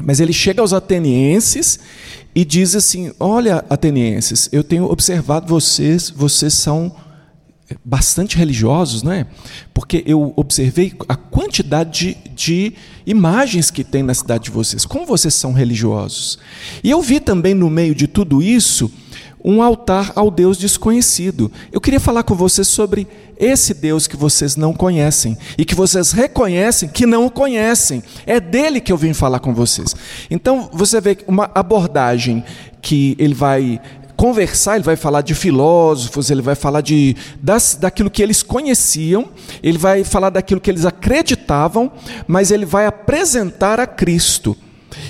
[0.02, 1.78] Mas ele chega aos atenienses
[2.34, 6.92] e diz assim: Olha, atenienses, eu tenho observado vocês, vocês são
[7.84, 9.26] bastante religiosos, não é?
[9.72, 12.72] Porque eu observei a quantidade de, de,
[13.06, 14.84] imagens que tem na cidade de vocês.
[14.84, 16.38] Como vocês são religiosos?
[16.82, 18.90] E eu vi também no meio de tudo isso
[19.44, 21.50] um altar ao Deus desconhecido.
[21.72, 23.06] Eu queria falar com vocês sobre
[23.36, 28.02] esse Deus que vocês não conhecem e que vocês reconhecem que não o conhecem.
[28.24, 29.96] É dele que eu vim falar com vocês.
[30.30, 32.44] Então, você vê uma abordagem
[32.80, 33.80] que ele vai
[34.22, 39.28] conversar, ele vai falar de filósofos, ele vai falar de, das, daquilo que eles conheciam,
[39.60, 41.90] ele vai falar daquilo que eles acreditavam,
[42.28, 44.56] mas ele vai apresentar a Cristo.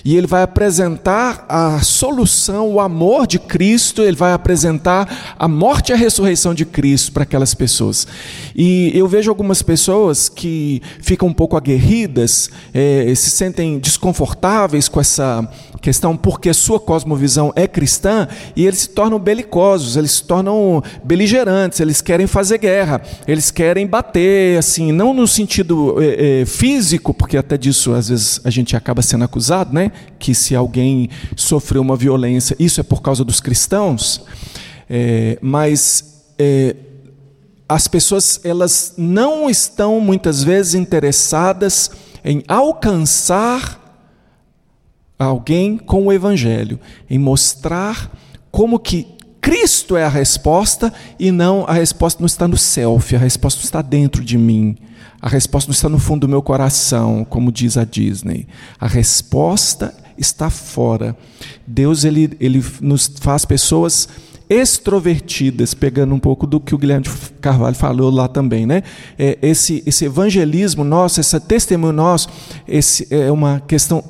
[0.02, 5.90] E ele vai apresentar a solução, o amor de Cristo, ele vai apresentar a morte
[5.90, 8.06] e a ressurreição de Cristo para aquelas pessoas.
[8.56, 15.00] E eu vejo algumas pessoas que ficam um pouco aguerridas, é, se sentem desconfortáveis com
[15.00, 15.46] essa
[15.82, 21.80] questão, porque sua cosmovisão é cristã, e eles se tornam belicosos, eles se tornam beligerantes,
[21.80, 27.36] eles querem fazer guerra, eles querem bater, assim, não no sentido é, é, físico, porque
[27.36, 29.90] até disso às vezes a gente acaba sendo acusado, né?
[30.20, 34.24] Que se alguém sofreu uma violência, isso é por causa dos cristãos.
[34.88, 36.12] É, mas
[37.68, 41.90] as pessoas elas não estão muitas vezes interessadas
[42.24, 43.81] em alcançar
[45.18, 48.10] alguém com o evangelho, em mostrar
[48.50, 49.06] como que
[49.40, 53.64] Cristo é a resposta e não a resposta não está no self, a resposta não
[53.64, 54.76] está dentro de mim.
[55.20, 58.46] A resposta não está no fundo do meu coração, como diz a Disney.
[58.78, 61.16] A resposta está fora.
[61.66, 64.08] Deus ele, ele nos faz pessoas
[64.48, 67.06] extrovertidas, pegando um pouco do que o Guilherme
[67.40, 68.82] Carvalho falou lá também, né?
[69.18, 72.28] É, esse, esse evangelismo nosso, esse testemunho nosso,
[72.66, 74.04] esse é uma questão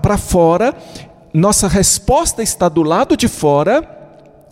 [0.00, 0.74] para fora.
[1.32, 3.97] Nossa resposta está do lado de fora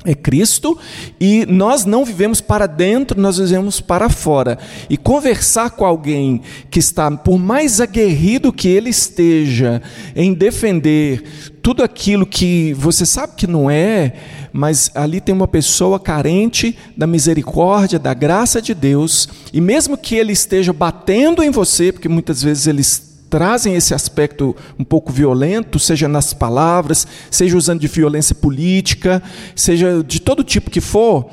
[0.05, 0.79] é Cristo
[1.21, 4.59] e nós não vivemos para dentro, nós vivemos para fora.
[4.89, 6.41] E conversar com alguém
[6.71, 9.83] que está, por mais aguerrido que ele esteja
[10.15, 11.25] em defender
[11.61, 14.13] tudo aquilo que você sabe que não é,
[14.53, 20.15] mas ali tem uma pessoa carente da misericórdia, da graça de Deus, e mesmo que
[20.15, 25.79] ele esteja batendo em você, porque muitas vezes eles trazem esse aspecto um pouco violento,
[25.79, 29.23] seja nas palavras, seja usando de violência política,
[29.55, 31.29] seja de todo tipo que for,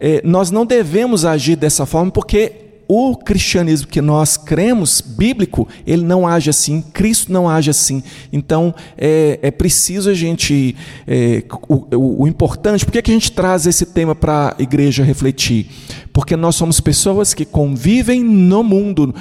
[0.00, 6.02] é, nós não devemos agir dessa forma porque o cristianismo que nós cremos, bíblico, ele
[6.02, 8.02] não age assim, Cristo não age assim.
[8.32, 10.76] Então, é, é preciso a gente.
[11.06, 14.62] É, o, o, o, importante, por que, que a gente traz esse tema para a
[14.62, 15.68] igreja refletir?
[16.16, 19.14] Porque nós somos pessoas que convivem no mundo.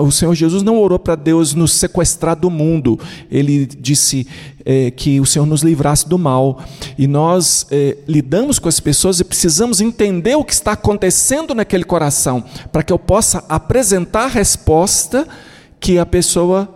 [0.00, 3.00] o Senhor Jesus não orou para Deus nos sequestrar do mundo.
[3.28, 4.28] Ele disse:
[4.64, 6.62] é, que o Senhor nos livrasse do mal.
[6.96, 11.82] E nós é, lidamos com as pessoas e precisamos entender o que está acontecendo naquele
[11.82, 15.26] coração, para que eu possa apresentar a resposta
[15.80, 16.75] que a pessoa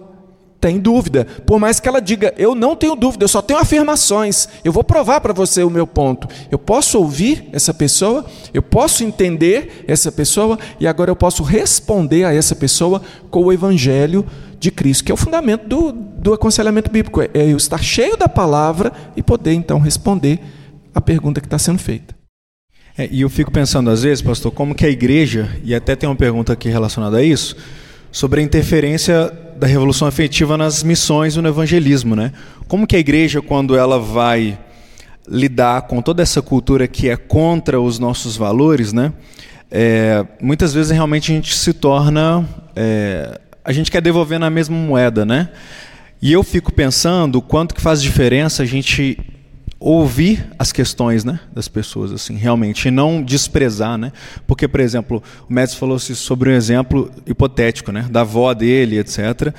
[0.61, 1.27] tem dúvida.
[1.47, 4.49] Por mais que ela diga, eu não tenho dúvida, eu só tenho afirmações.
[4.63, 6.29] Eu vou provar para você o meu ponto.
[6.51, 12.25] Eu posso ouvir essa pessoa, eu posso entender essa pessoa e agora eu posso responder
[12.25, 13.01] a essa pessoa
[13.31, 14.27] com o evangelho
[14.59, 17.23] de Cristo, que é o fundamento do, do aconselhamento bíblico.
[17.23, 20.41] É eu estar cheio da palavra e poder então responder
[20.95, 22.15] a pergunta que está sendo feita.
[22.99, 26.07] É, e eu fico pensando às vezes, pastor, como que a igreja, e até tem
[26.07, 27.57] uma pergunta aqui relacionada a isso,
[28.13, 32.33] sobre a interferência da revolução afetiva nas missões e no evangelismo, né?
[32.67, 34.59] Como que a igreja, quando ela vai
[35.29, 39.13] lidar com toda essa cultura que é contra os nossos valores, né?
[39.71, 44.75] É, muitas vezes realmente a gente se torna, é, a gente quer devolver na mesma
[44.75, 45.51] moeda, né?
[46.23, 49.19] E eu fico pensando quanto que faz diferença a gente
[49.81, 54.13] ouvir as questões né, das pessoas, assim, realmente, e não desprezar, né?
[54.47, 59.55] Porque, por exemplo, o Médici falou sobre um exemplo hipotético, né, da avó dele, etc.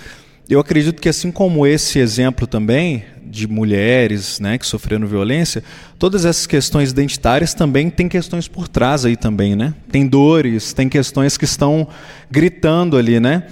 [0.48, 5.64] Eu acredito que assim como esse exemplo também de mulheres, né, que sofreram violência,
[5.98, 9.74] todas essas questões identitárias também têm questões por trás aí também, né?
[9.90, 11.88] Tem dores, tem questões que estão
[12.30, 13.48] gritando ali, né?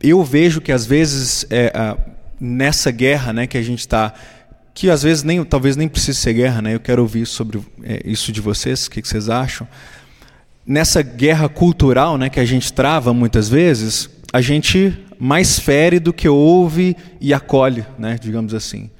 [0.00, 1.98] Eu vejo que às vezes é, a,
[2.40, 4.14] nessa guerra, né, que a gente está
[4.74, 6.74] que às vezes nem, talvez nem precise ser guerra, né?
[6.74, 9.66] Eu quero ouvir sobre é, isso de vocês, o que, que vocês acham.
[10.66, 16.12] Nessa guerra cultural, né, que a gente trava muitas vezes, a gente mais fere do
[16.12, 18.90] que ouve e acolhe, né, digamos assim.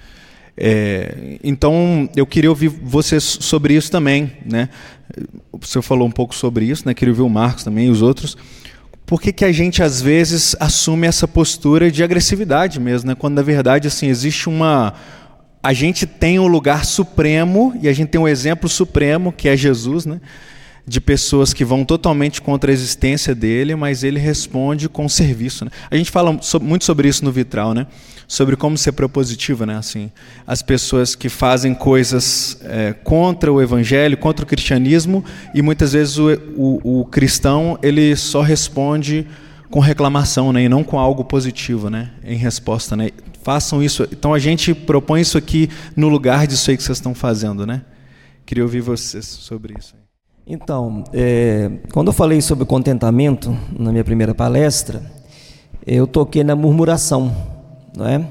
[0.56, 4.68] É, então, eu queria ouvir vocês sobre isso também, né?
[5.50, 6.92] O senhor falou um pouco sobre isso, né?
[6.92, 8.36] Queria ouvir o Marcos também e os outros.
[9.06, 13.14] Por que, que a gente às vezes assume essa postura de agressividade mesmo, né?
[13.14, 14.94] Quando na verdade assim existe uma
[15.62, 19.56] a gente tem um lugar supremo e a gente tem um exemplo supremo que é
[19.56, 20.20] Jesus, né?
[20.86, 25.66] De pessoas que vão totalmente contra a existência dele, mas ele responde com serviço.
[25.66, 25.70] Né?
[25.90, 27.86] A gente fala muito sobre isso no Vitral, né?
[28.26, 29.76] Sobre como ser propositivo, né?
[29.76, 30.10] Assim,
[30.46, 35.22] as pessoas que fazem coisas é, contra o evangelho, contra o cristianismo,
[35.54, 39.26] e muitas vezes o, o, o cristão ele só responde
[39.70, 43.10] com reclamação, né, e não com algo positivo, né, em resposta, né.
[43.42, 44.06] Façam isso.
[44.12, 47.82] Então a gente propõe isso aqui no lugar disso aí que vocês estão fazendo, né?
[48.44, 49.94] Queria ouvir vocês sobre isso.
[50.46, 55.00] Então, é, quando eu falei sobre contentamento na minha primeira palestra,
[55.86, 57.34] eu toquei na murmuração,
[57.96, 58.26] não é?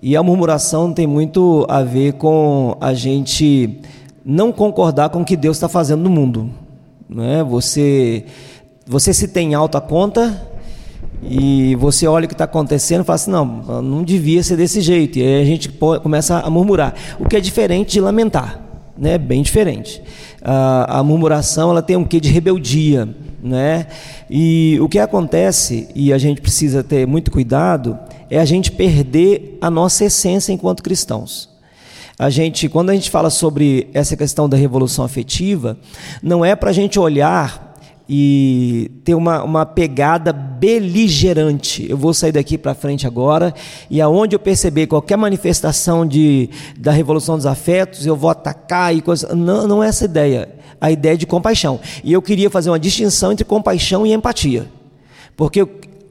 [0.00, 3.80] E a murmuração tem muito a ver com a gente
[4.24, 6.50] não concordar com o que Deus está fazendo no mundo,
[7.08, 7.42] não é?
[7.42, 8.26] Você,
[8.86, 10.55] você se tem alta conta
[11.22, 13.46] e você olha o que está acontecendo e fala assim: não,
[13.82, 15.18] não devia ser desse jeito.
[15.18, 16.94] E aí a gente começa a murmurar.
[17.18, 18.60] O que é diferente de lamentar,
[18.96, 19.18] né?
[19.18, 20.02] bem diferente.
[20.42, 23.08] a murmuração ela tem um quê de rebeldia.
[23.42, 23.86] Né?
[24.28, 27.96] E o que acontece, e a gente precisa ter muito cuidado,
[28.28, 31.48] é a gente perder a nossa essência enquanto cristãos.
[32.18, 35.76] A gente, quando a gente fala sobre essa questão da revolução afetiva,
[36.22, 37.65] não é para a gente olhar
[38.08, 41.88] e ter uma, uma pegada beligerante.
[41.88, 43.52] Eu vou sair daqui para frente agora
[43.90, 46.48] e aonde eu perceber qualquer manifestação de,
[46.78, 49.34] da revolução dos afetos, eu vou atacar e coisa.
[49.34, 50.48] Não, não é essa ideia.
[50.80, 51.80] A ideia é de compaixão.
[52.04, 54.66] E eu queria fazer uma distinção entre compaixão e empatia.
[55.36, 55.66] Porque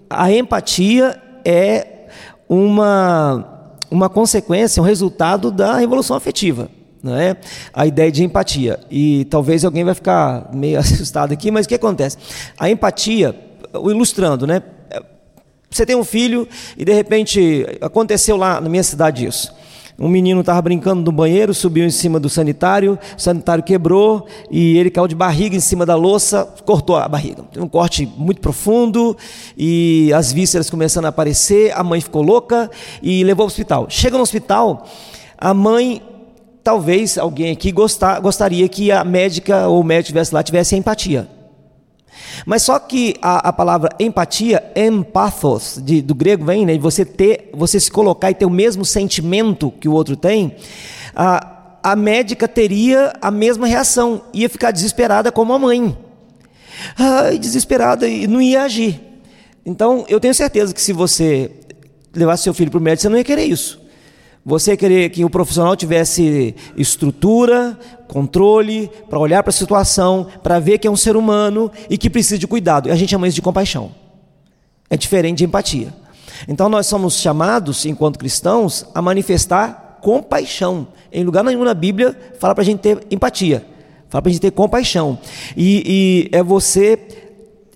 [0.10, 2.08] a empatia é
[2.50, 6.70] uma, uma consequência, um resultado da revolução afetiva
[7.06, 7.38] não é?
[7.72, 8.80] A ideia de empatia.
[8.90, 12.18] E talvez alguém vai ficar meio assustado aqui, mas o que acontece?
[12.58, 13.36] A empatia,
[13.74, 14.64] ilustrando, né?
[15.70, 16.48] Você tem um filho
[16.78, 19.54] e de repente aconteceu lá na minha cidade isso.
[19.98, 24.78] Um menino estava brincando no banheiro, subiu em cima do sanitário, o sanitário quebrou e
[24.78, 27.44] ele caiu de barriga em cima da louça, cortou a barriga.
[27.58, 29.16] Um corte muito profundo
[29.58, 31.72] e as vísceras começando a aparecer.
[31.74, 32.70] A mãe ficou louca
[33.02, 33.88] e levou ao hospital.
[33.90, 34.86] Chega no hospital,
[35.38, 36.02] a mãe
[36.66, 41.30] talvez alguém aqui gostar, gostaria que a médica ou o médico tivesse lá tivesse empatia.
[42.44, 47.52] Mas só que a, a palavra empatia, empathos, de, do grego vem, né, você ter,
[47.54, 50.56] você se colocar e ter o mesmo sentimento que o outro tem,
[51.16, 55.96] a, a médica teria a mesma reação, ia ficar desesperada como a mãe.
[56.98, 59.00] Ai, desesperada e não ia agir.
[59.64, 61.52] Então, eu tenho certeza que se você
[62.12, 63.85] levasse seu filho para o médico, você não ia querer isso.
[64.46, 67.76] Você queria que o profissional tivesse estrutura,
[68.08, 72.12] controle, para olhar para a situação, para ver que é um ser humano e que
[72.12, 72.88] precisa de cuidado.
[72.88, 73.90] E a gente chama isso de compaixão.
[74.88, 75.92] É diferente de empatia.
[76.48, 80.90] Então nós somos chamados, enquanto cristãos, a manifestar compaixão.
[81.12, 83.66] Em lugar nenhum na Bíblia fala para a gente ter empatia.
[84.10, 85.18] Fala para a gente ter compaixão.
[85.58, 87.00] E, e é você.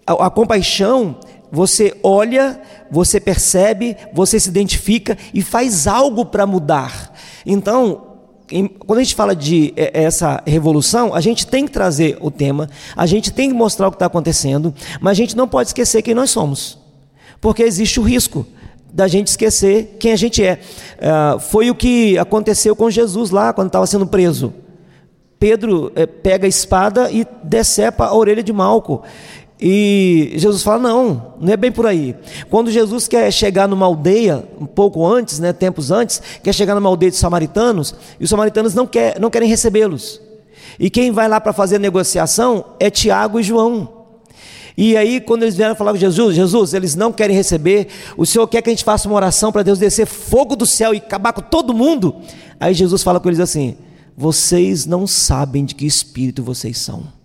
[0.05, 1.17] A, a compaixão
[1.51, 7.13] Você olha, você percebe, você se identifica e faz algo para mudar.
[7.45, 8.09] Então,
[8.85, 12.69] quando a gente fala de é, essa revolução, a gente tem que trazer o tema,
[12.95, 16.01] a gente tem que mostrar o que está acontecendo, mas a gente não pode esquecer
[16.01, 16.77] quem nós somos,
[17.39, 18.45] porque existe o risco
[18.91, 20.59] da gente esquecer quem a gente é.
[20.97, 24.53] Uh, foi o que aconteceu com Jesus lá quando estava sendo preso.
[25.39, 29.03] Pedro é, pega a espada e decepa a orelha de Malco.
[29.59, 32.15] E Jesus fala: não, não é bem por aí.
[32.49, 36.87] Quando Jesus quer chegar numa aldeia, um pouco antes, né, tempos antes, quer chegar numa
[36.87, 40.21] aldeia de samaritanos, e os samaritanos não, quer, não querem recebê-los.
[40.79, 43.99] E quem vai lá para fazer a negociação é Tiago e João.
[44.77, 48.47] E aí, quando eles vieram falar com Jesus, Jesus, eles não querem receber, o Senhor
[48.47, 51.33] quer que a gente faça uma oração para Deus descer fogo do céu e acabar
[51.33, 52.15] com todo mundo.
[52.57, 53.75] Aí Jesus fala com eles assim:
[54.15, 57.18] vocês não sabem de que espírito vocês são.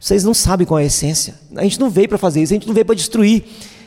[0.00, 1.34] Vocês não sabem qual é a essência.
[1.56, 3.44] A gente não veio para fazer isso, a gente não veio para destruir.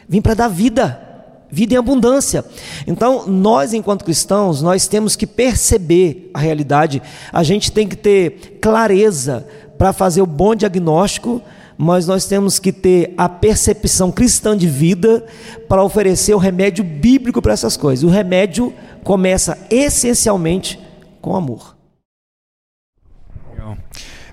[0.07, 1.01] Vim para dar vida,
[1.49, 2.43] vida em abundância.
[2.85, 7.01] Então, nós enquanto cristãos, nós temos que perceber a realidade.
[7.31, 9.47] A gente tem que ter clareza
[9.77, 11.41] para fazer o bom diagnóstico,
[11.77, 15.25] mas nós temos que ter a percepção cristã de vida
[15.67, 18.03] para oferecer o remédio bíblico para essas coisas.
[18.03, 18.73] O remédio
[19.03, 20.79] começa essencialmente
[21.21, 21.75] com amor.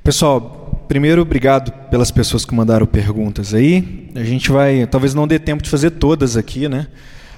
[0.02, 0.57] Pessoal,
[0.88, 4.08] Primeiro, obrigado pelas pessoas que mandaram perguntas aí.
[4.14, 6.86] A gente vai, talvez não dê tempo de fazer todas aqui, né?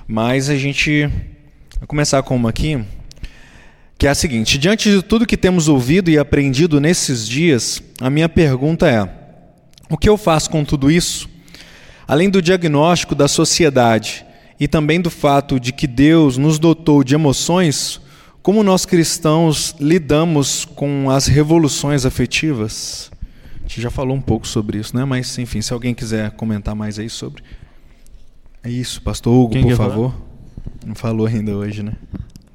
[0.07, 1.09] Mas a gente
[1.77, 2.81] vai começar com uma aqui,
[3.99, 8.09] que é a seguinte: diante de tudo que temos ouvido e aprendido nesses dias, a
[8.09, 9.09] minha pergunta é:
[9.91, 11.29] o que eu faço com tudo isso?
[12.07, 14.25] Além do diagnóstico da sociedade
[14.61, 18.01] e também do fato de que Deus nos dotou de emoções,
[18.43, 23.10] como nós cristãos lidamos com as revoluções afetivas?
[23.71, 25.05] Gente já falou um pouco sobre isso, né?
[25.05, 27.43] Mas, enfim, se alguém quiser comentar mais aí sobre.
[28.65, 30.11] É isso, pastor Hugo, Quem por favor.
[30.11, 30.25] Falar?
[30.85, 31.93] Não falou ainda hoje, né?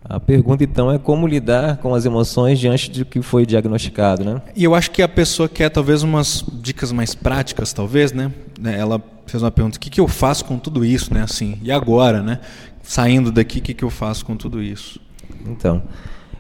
[0.03, 4.41] A pergunta então é como lidar com as emoções diante do que foi diagnosticado, né?
[4.55, 8.31] E eu acho que a pessoa quer talvez umas dicas mais práticas, talvez, né?
[8.63, 11.23] Ela fez uma pergunta: o que, que eu faço com tudo isso, né?
[11.23, 12.39] Assim, e agora, né?
[12.83, 14.99] Saindo daqui, o que, que eu faço com tudo isso?
[15.47, 15.81] Então,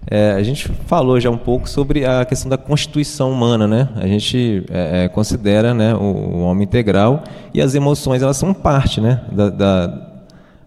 [0.07, 3.89] é, a gente falou já um pouco sobre a questão da constituição humana, né?
[3.95, 8.53] A gente é, é, considera né, o, o, homem integral e as emoções elas são
[8.53, 10.07] parte, né, da, da,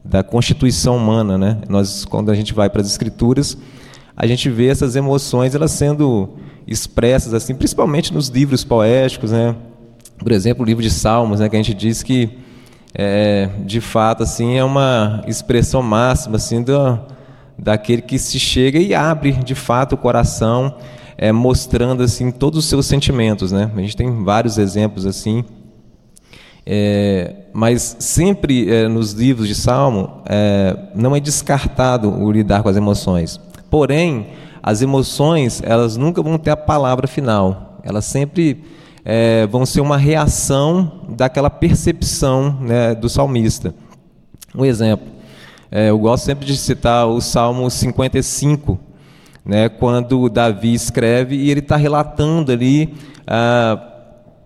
[0.05, 1.59] da constituição humana, né?
[1.69, 3.57] Nós quando a gente vai para as escrituras,
[4.17, 6.31] a gente vê essas emoções elas sendo
[6.67, 9.55] expressas assim, principalmente nos livros poéticos, né?
[10.19, 12.29] Por exemplo, o livro de Salmos, né, que a gente diz que
[12.93, 16.99] é, de fato assim é uma expressão máxima assim da
[17.59, 20.75] daquele que se chega e abre de fato o coração,
[21.17, 23.71] é, mostrando assim todos os seus sentimentos, né?
[23.75, 25.45] A gente tem vários exemplos assim,
[26.65, 32.69] é, mas sempre é, nos livros de Salmo é, não é descartado o lidar com
[32.69, 33.41] as emoções.
[33.71, 34.29] Porém,
[34.63, 37.81] as emoções elas nunca vão ter a palavra final.
[37.83, 38.63] Elas sempre
[39.05, 43.75] é, vão ser uma reação daquela percepção né, do salmista.
[44.55, 45.18] Um exemplo.
[45.71, 48.79] É, eu gosto sempre de citar o Salmo 55,
[49.45, 52.95] né, quando Davi escreve e ele está relatando ali
[53.27, 53.79] ah,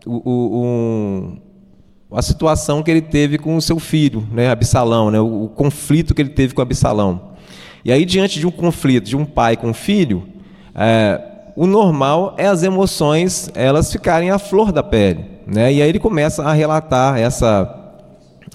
[0.05, 1.39] o,
[2.11, 5.49] o, a situação que ele teve com o seu filho, né, Absalão, né, o, o,
[5.49, 7.33] conflito que ele teve com Absalão.
[7.85, 10.27] E aí, diante de um conflito de um pai com um filho,
[10.75, 11.21] é,
[11.55, 15.25] o normal é as emoções elas ficarem à flor da pele.
[15.47, 15.73] Né?
[15.73, 17.82] E aí ele começa a relatar essa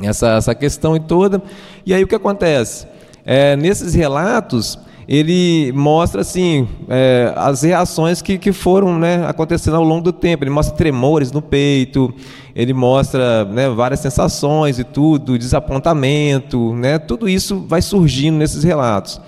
[0.01, 1.41] essa, essa questão toda.
[1.85, 2.87] E aí o que acontece?
[3.25, 9.83] É, nesses relatos, ele mostra assim é, as reações que, que foram né, acontecendo ao
[9.83, 10.43] longo do tempo.
[10.43, 12.13] Ele mostra tremores no peito,
[12.55, 19.21] ele mostra né, várias sensações e tudo, desapontamento, né, tudo isso vai surgindo nesses relatos.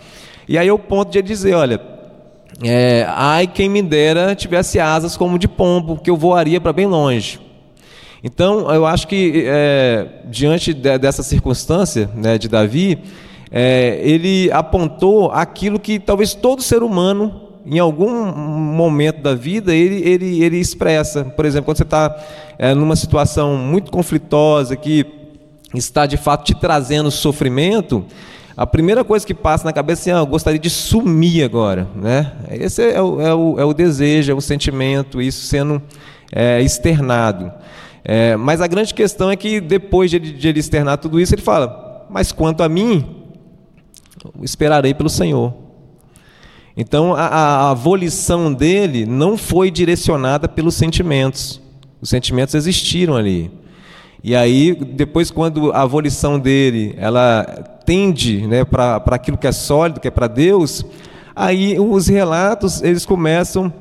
[0.47, 1.79] E aí é o ponto de ele dizer, olha,
[2.61, 6.87] é, ai quem me dera tivesse asas como de pombo, que eu voaria para bem
[6.87, 7.39] longe.
[8.23, 12.99] Então, eu acho que, é, diante de, dessa circunstância né, de Davi,
[13.51, 20.01] é, ele apontou aquilo que talvez todo ser humano, em algum momento da vida, ele,
[20.07, 21.23] ele, ele expressa.
[21.23, 22.15] Por exemplo, quando você está
[22.57, 25.05] é, numa situação muito conflitosa, que
[25.73, 28.05] está de fato te trazendo sofrimento,
[28.57, 31.87] a primeira coisa que passa na cabeça é assim, ah, eu gostaria de sumir agora.
[31.95, 32.31] Né?
[32.49, 35.81] Esse é o, é o, é o desejo, é o sentimento, isso sendo
[36.31, 37.51] é, externado.
[38.03, 41.33] É, mas a grande questão é que depois de ele, de ele externar tudo isso,
[41.33, 43.05] ele fala: Mas quanto a mim,
[44.41, 45.53] esperarei pelo Senhor.
[46.75, 51.61] Então a, a, a volição dele não foi direcionada pelos sentimentos.
[52.01, 53.51] Os sentimentos existiram ali.
[54.23, 57.43] E aí, depois, quando a volição dele ela
[57.85, 60.85] tende né, para aquilo que é sólido, que é para Deus,
[61.35, 63.73] aí os relatos eles começam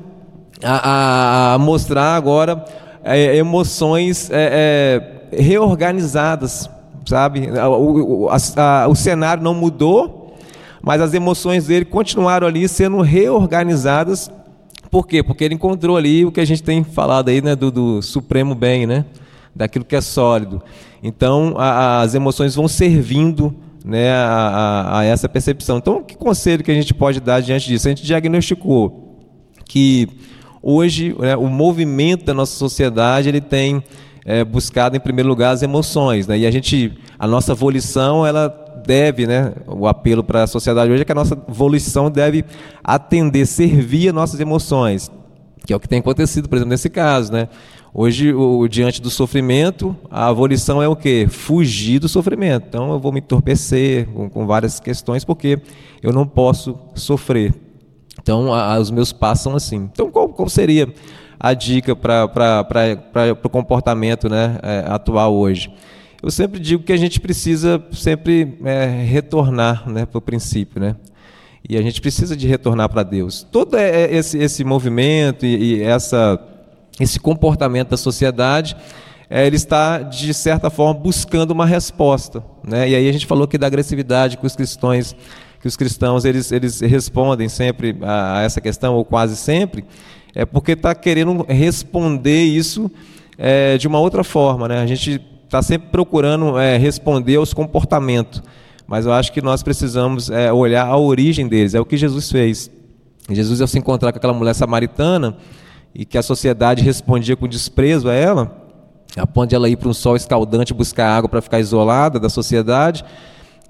[0.63, 2.65] a, a mostrar agora
[3.03, 6.69] é, emoções é, é, reorganizadas,
[7.05, 7.49] sabe?
[7.49, 10.35] O, o, a, o cenário não mudou,
[10.81, 14.31] mas as emoções dele continuaram ali sendo reorganizadas.
[14.89, 15.21] Por quê?
[15.21, 18.55] Porque ele encontrou ali o que a gente tem falado aí, né, do, do supremo
[18.55, 19.05] bem, né?
[19.55, 20.61] Daquilo que é sólido.
[21.03, 25.77] Então, a, as emoções vão servindo né, a, a, a, essa percepção.
[25.77, 27.87] Então, que conselho que a gente pode dar diante disso?
[27.87, 29.17] A gente diagnosticou
[29.65, 30.07] que
[30.61, 33.83] hoje né, o movimento da nossa sociedade ele tem
[34.25, 38.47] é, buscado em primeiro lugar as emoções, né, e a gente, a nossa volição, ela
[38.85, 42.45] deve, né, o apelo para a sociedade hoje é que a nossa volição deve
[42.83, 45.11] atender, servir as nossas emoções,
[45.65, 47.47] que é o que tem acontecido, por exemplo, nesse caso, né?
[47.93, 51.27] Hoje, o, diante do sofrimento, a volição é o quê?
[51.27, 52.65] Fugir do sofrimento.
[52.69, 55.59] Então, eu vou me entorpecer com, com várias questões porque
[56.01, 57.53] eu não posso sofrer.
[58.21, 59.89] Então, a, os meus passos são assim.
[59.91, 60.93] Então, qual, qual seria
[61.39, 65.71] a dica para o comportamento né, é, atual hoje?
[66.21, 70.95] Eu sempre digo que a gente precisa sempre é, retornar né, para o princípio, né?
[71.67, 73.45] E a gente precisa de retornar para Deus.
[73.51, 76.39] Todo é, é, esse, esse movimento e, e essa
[76.99, 78.75] esse comportamento da sociedade,
[79.29, 82.43] ele está, de certa forma, buscando uma resposta.
[82.63, 82.89] Né?
[82.89, 85.15] E aí a gente falou que da agressividade que os cristãos,
[85.59, 89.83] que os cristãos eles, eles respondem sempre a, essa questão, ou quase sempre,
[90.33, 92.89] é porque está querendo responder isso
[93.37, 94.67] é, de uma outra forma.
[94.67, 94.79] Né?
[94.79, 98.41] A gente está sempre procurando é, responder aos comportamentos,
[98.87, 102.31] mas eu acho que nós precisamos é, olhar a origem deles, é o que Jesus
[102.31, 102.71] fez.
[103.29, 105.37] Jesus, ao se encontrar com aquela mulher samaritana,
[105.93, 108.55] e que a sociedade respondia com desprezo a ela,
[109.17, 112.29] a ponto de ela ir para um sol escaldante buscar água para ficar isolada da
[112.29, 113.03] sociedade,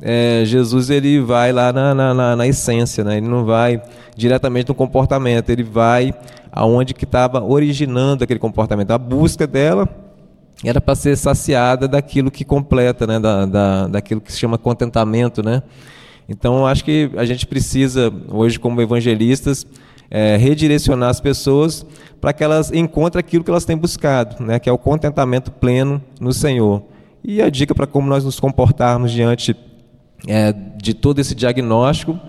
[0.02, 3.18] é, Jesus ele vai lá na, na, na, essência, né?
[3.18, 3.82] ele não vai
[4.16, 6.14] diretamente no comportamento, ele vai
[6.52, 8.92] aonde que estava originando aquele comportamento.
[8.92, 9.88] A busca dela
[10.64, 13.20] era para ser saciada daquilo que completa, né?
[13.20, 15.44] da, da, daquilo que se chama contentamento.
[15.44, 15.62] Né?
[16.28, 19.66] Então, acho que a gente precisa, hoje, como evangelistas,
[20.10, 21.86] é, redirecionar as pessoas
[22.20, 26.02] para que elas encontrem aquilo que elas têm buscado, né, que é o contentamento pleno
[26.20, 26.84] no Senhor.
[27.24, 29.56] E a dica para como nós nos comportarmos diante
[30.28, 32.20] é, de todo esse diagnóstico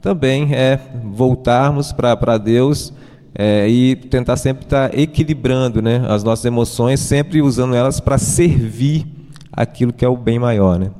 [0.00, 2.92] também é voltarmos para Deus
[3.34, 8.18] é, e tentar sempre estar tá equilibrando né, as nossas emoções, sempre usando elas para
[8.18, 9.06] servir
[9.50, 10.78] aquilo que é o bem maior.
[10.78, 10.90] Né?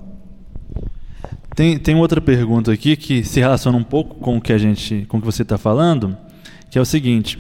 [1.55, 5.05] Tem, tem outra pergunta aqui que se relaciona um pouco com o que a gente,
[5.07, 6.17] com o que você está falando,
[6.71, 7.39] que é o seguinte: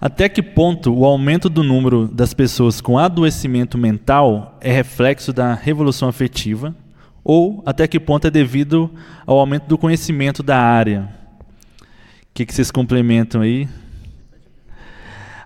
[0.00, 5.54] até que ponto o aumento do número das pessoas com adoecimento mental é reflexo da
[5.54, 6.74] revolução afetiva,
[7.24, 8.90] ou até que ponto é devido
[9.26, 11.08] ao aumento do conhecimento da área?
[11.80, 11.84] O
[12.34, 13.68] que, que vocês complementam aí?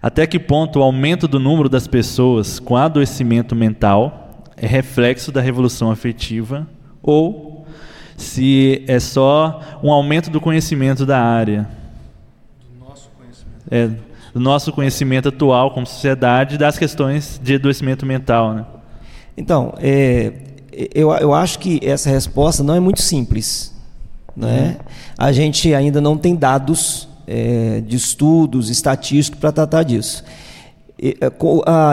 [0.00, 5.40] Até que ponto o aumento do número das pessoas com adoecimento mental é reflexo da
[5.40, 6.68] revolução afetiva,
[7.02, 7.66] ou
[8.16, 11.68] se é só um aumento do conhecimento da área?
[13.70, 13.88] é,
[14.32, 18.54] do nosso conhecimento atual como sociedade das questões de adoecimento mental.
[18.54, 18.64] Né?
[19.36, 20.32] Então, é,
[20.94, 23.72] eu, eu acho que essa resposta não é muito simples.
[24.36, 24.76] Né?
[24.78, 24.86] Uhum.
[25.18, 30.24] A gente ainda não tem dados é, de estudos estatísticos para tratar disso.
[31.00, 31.16] É,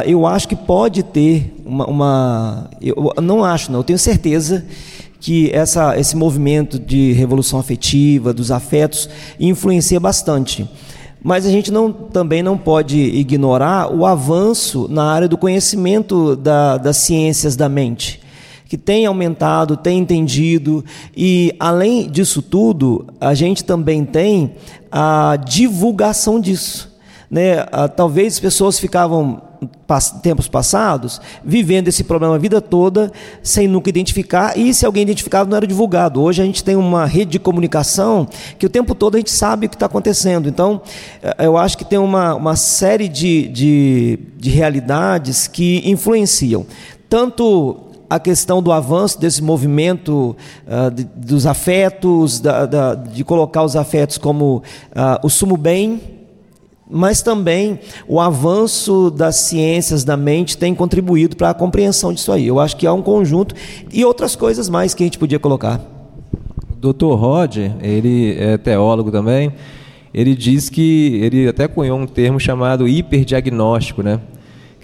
[0.06, 4.66] eu acho que pode ter uma, uma, Eu não acho, não, eu tenho certeza
[5.20, 9.10] que essa, esse movimento de revolução afetiva, dos afetos,
[9.40, 10.68] influencia bastante.
[11.24, 16.78] Mas a gente não, também não pode ignorar o avanço na área do conhecimento da,
[16.78, 18.21] das ciências da mente,
[18.72, 20.82] que tem aumentado, tem entendido,
[21.14, 24.54] e além disso tudo, a gente também tem
[24.90, 26.90] a divulgação disso.
[27.30, 27.66] Né?
[27.70, 29.42] Ah, talvez as pessoas ficavam
[30.24, 33.12] tempos passados, vivendo esse problema a vida toda,
[33.44, 36.22] sem nunca identificar, e se alguém identificava, não era divulgado.
[36.22, 38.26] Hoje a gente tem uma rede de comunicação
[38.58, 40.48] que o tempo todo a gente sabe o que está acontecendo.
[40.48, 40.82] Então,
[41.22, 46.66] eh, eu acho que tem uma, uma série de, de, de realidades que influenciam.
[47.10, 50.36] Tanto a questão do avanço desse movimento
[50.68, 56.02] uh, de, dos afetos, da, da, de colocar os afetos como uh, o sumo bem,
[56.90, 62.46] mas também o avanço das ciências da mente tem contribuído para a compreensão disso aí.
[62.46, 63.56] Eu acho que há um conjunto
[63.94, 65.80] e outras coisas mais que a gente podia colocar.
[66.82, 67.14] Dr.
[67.14, 69.54] Roger, ele é teólogo também,
[70.14, 74.20] ele diz que ele até cunhou um termo chamado hiperdiagnóstico, né?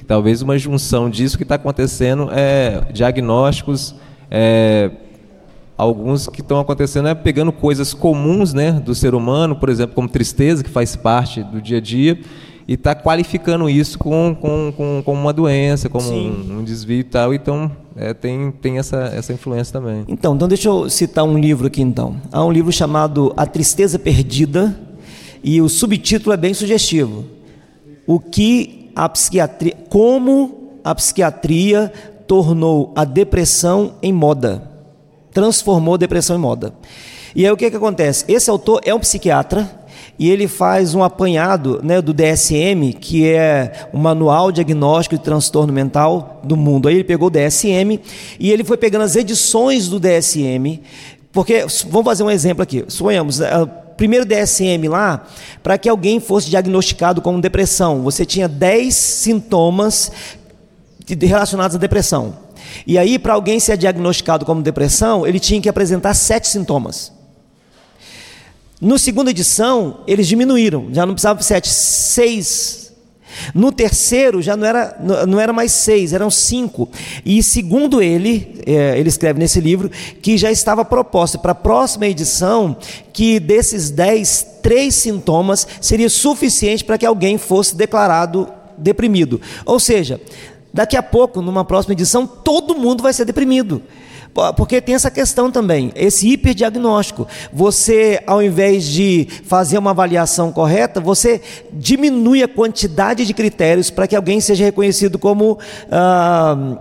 [0.07, 3.93] Talvez uma junção disso que está acontecendo, é, diagnósticos,
[4.31, 4.89] é,
[5.77, 10.07] alguns que estão acontecendo é pegando coisas comuns né, do ser humano, por exemplo, como
[10.07, 12.19] tristeza, que faz parte do dia a dia,
[12.67, 17.03] e está qualificando isso com, com, com, com, uma doença, como um, um, desvio e
[17.03, 17.33] tal.
[17.33, 20.03] Então, é, tem, tem essa, essa influência também.
[20.07, 22.17] Então, então, deixa eu citar um livro aqui, então.
[22.29, 24.77] Há um livro chamado A Tristeza Perdida,
[25.41, 27.23] e o subtítulo é bem sugestivo.
[28.05, 29.75] O que a psiquiatria...
[29.89, 31.91] Como a psiquiatria
[32.25, 34.63] tornou a depressão em moda.
[35.31, 36.73] Transformou a depressão em moda.
[37.35, 38.25] E aí o que, que acontece?
[38.27, 39.69] Esse autor é um psiquiatra
[40.17, 45.71] e ele faz um apanhado né, do DSM, que é o Manual Diagnóstico de Transtorno
[45.71, 46.87] Mental do Mundo.
[46.87, 47.99] Aí ele pegou o DSM
[48.39, 50.81] e ele foi pegando as edições do DSM,
[51.31, 53.39] porque, vamos fazer um exemplo aqui, sonhamos,
[53.97, 55.25] primeiro DSM lá,
[55.61, 60.11] para que alguém fosse diagnosticado com depressão, você tinha 10 sintomas
[61.19, 62.37] relacionados à depressão.
[62.85, 67.11] E aí, para alguém ser diagnosticado como depressão, ele tinha que apresentar sete sintomas.
[68.79, 72.86] No segunda edição, eles diminuíram, já não precisava sete, seis.
[73.53, 76.89] No terceiro, já não era, não era mais seis, eram cinco.
[77.25, 79.89] E segundo ele, é, ele escreve nesse livro,
[80.21, 82.77] que já estava proposto para a próxima edição
[83.13, 89.41] que desses dez, três sintomas seria suficiente para que alguém fosse declarado deprimido.
[89.65, 90.21] Ou seja,
[90.73, 93.81] daqui a pouco, numa próxima edição, todo mundo vai ser deprimido.
[94.55, 97.27] Porque tem essa questão também, esse hiperdiagnóstico.
[97.51, 101.41] Você, ao invés de fazer uma avaliação correta, você
[101.73, 105.57] diminui a quantidade de critérios para que alguém seja reconhecido como.
[105.91, 106.77] Ah,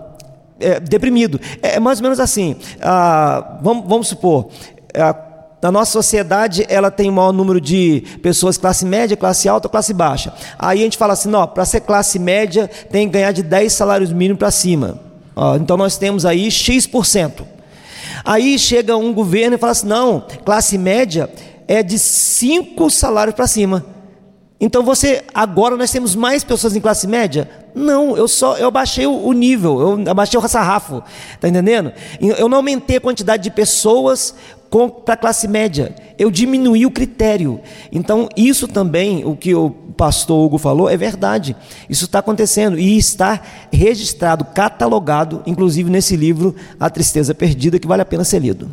[0.59, 1.39] é, deprimido.
[1.61, 2.55] É, é mais ou menos assim.
[2.81, 4.49] Ah, vamos, vamos, supor.
[4.93, 5.15] Ah,
[5.61, 9.93] na nossa sociedade, ela tem o maior número de pessoas classe média, classe alta, classe
[9.93, 10.31] baixa.
[10.59, 14.13] Aí a gente fala assim: para ser classe média, tem que ganhar de 10 salários
[14.13, 15.06] mínimos para cima
[15.59, 17.45] então nós temos aí X%.
[18.25, 21.29] Aí chega um governo e fala assim: não, classe média
[21.67, 23.85] é de 5 salários para cima.
[24.59, 27.47] Então você, agora nós temos mais pessoas em classe média?
[27.75, 31.03] Não, eu só eu baixei o, nível, eu abaixei o sarrafo,
[31.39, 31.93] tá entendendo?
[32.19, 34.33] Eu não aumentei a quantidade de pessoas
[34.69, 37.59] para a classe média, eu diminuí o critério.
[37.91, 41.55] Então, isso também, o que o pastor Hugo falou, é verdade.
[41.89, 43.41] Isso está acontecendo e está
[43.71, 48.69] registrado, catalogado, inclusive nesse livro, A Tristeza Perdida, que vale a pena ser lido.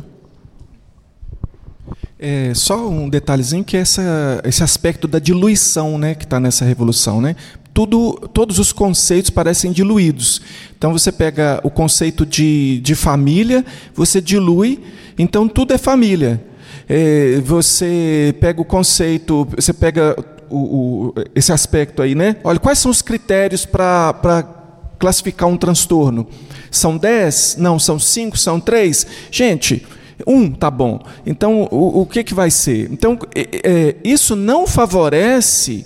[2.17, 7.21] É, só um detalhezinho que essa, esse aspecto da diluição né, que está nessa revolução.
[7.21, 7.35] Né?
[7.75, 10.41] Tudo, todos os conceitos parecem diluídos.
[10.77, 14.81] Então você pega o conceito de, de família, você dilui,
[15.19, 16.41] então tudo é família.
[16.87, 20.15] É, você pega o conceito, você pega
[20.49, 22.37] o, o, esse aspecto aí, né?
[22.45, 24.47] Olha, quais são os critérios para
[24.97, 26.29] classificar um transtorno?
[26.71, 27.57] São 10?
[27.59, 28.37] Não, são 5?
[28.37, 29.05] São 3?
[29.29, 29.85] Gente,
[30.25, 31.01] um tá bom.
[31.25, 32.89] Então, o, o que, que vai ser?
[32.89, 35.85] Então, é, é, isso não favorece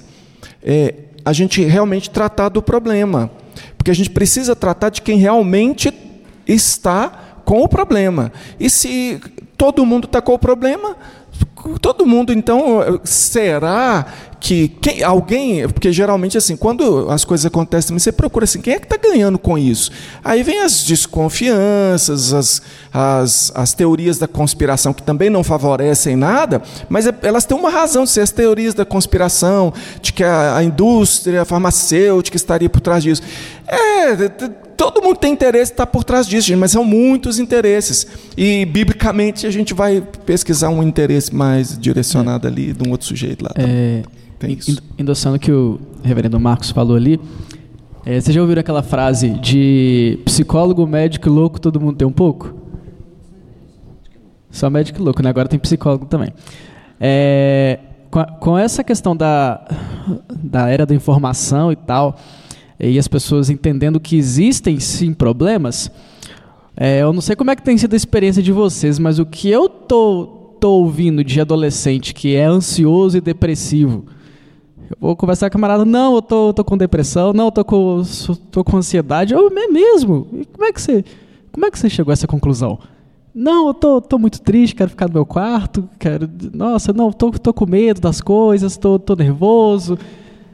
[0.62, 0.94] é,
[1.24, 3.30] a gente realmente tratar do problema.
[3.78, 5.94] Porque a gente precisa tratar de quem realmente
[6.48, 8.32] está com o problema.
[8.60, 9.20] E se
[9.58, 10.96] todo mundo está com o problema,
[11.82, 14.06] todo mundo, então, será
[14.40, 18.80] que quem, alguém, porque geralmente assim, quando as coisas acontecem, você procura assim, quem é
[18.80, 19.92] que está ganhando com isso?
[20.24, 22.62] Aí vem as desconfianças, as,
[22.94, 27.70] as, as teorias da conspiração que também não favorecem nada, mas é, elas têm uma
[27.70, 32.80] razão de ser as teorias da conspiração, de que a, a indústria farmacêutica estaria por
[32.80, 33.22] trás disso.
[33.68, 34.16] É,
[34.80, 38.08] todo mundo tem interesse está por trás disso, mas são muitos interesses.
[38.38, 42.50] E biblicamente a gente vai pesquisar um interesse mais direcionado é.
[42.50, 43.52] ali de um outro sujeito lá.
[43.56, 44.04] É,
[44.40, 44.82] tem isso.
[44.98, 47.20] Endossando o que o reverendo Marcos falou ali,
[48.06, 52.56] é, vocês já ouviram aquela frase de psicólogo, médico louco, todo mundo tem um pouco?
[54.50, 55.30] Só médico louco, né?
[55.30, 56.34] Agora tem psicólogo também.
[57.02, 59.62] É, com, a, com, essa questão da,
[60.42, 62.18] da era da informação e tal,
[62.80, 65.92] e as pessoas entendendo que existem sim problemas,
[66.78, 69.26] é, eu não sei como é que tem sido a experiência de vocês, mas o
[69.26, 74.06] que eu tô, tô ouvindo de adolescente que é ansioso e depressivo,
[74.90, 77.66] eu vou conversar com a camarada, não, eu tô, tô com depressão, não, eu tô
[77.66, 78.02] com,
[78.50, 79.34] tô com ansiedade.
[79.34, 80.28] Eu, é mesmo?
[80.34, 81.06] E como é que você,
[81.52, 82.80] como é que você chegou a essa conclusão?
[83.36, 87.30] Não, eu tô, tô muito triste, quero ficar no meu quarto, quero, nossa, não, tô,
[87.32, 89.98] tô com medo das coisas, tô, tô nervoso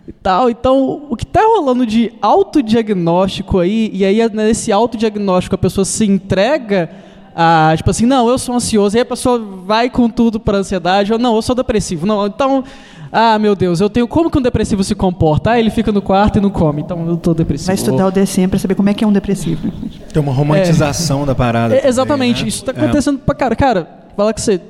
[0.08, 0.50] e tal.
[0.50, 6.06] Então, o que está rolando de autodiagnóstico aí, e aí nesse autodiagnóstico a pessoa se
[6.06, 6.90] entrega
[7.36, 10.58] a, tipo assim, não, eu sou ansioso, e aí a pessoa vai com tudo para
[10.58, 12.06] ansiedade, ou não, eu sou depressivo.
[12.06, 12.64] Não, então,
[13.12, 15.52] ah, meu Deus, eu tenho como que um depressivo se comporta?
[15.52, 17.68] Ah, ele fica no quarto e não come, então eu tô depressivo.
[17.68, 19.70] Vai estudar o DSM para saber como é que é um depressivo.
[20.14, 21.74] Tem uma romantização da parada.
[21.74, 22.48] É, também, exatamente, né?
[22.48, 23.56] isso está acontecendo pra cara.
[23.56, 24.62] Cara, falar que você.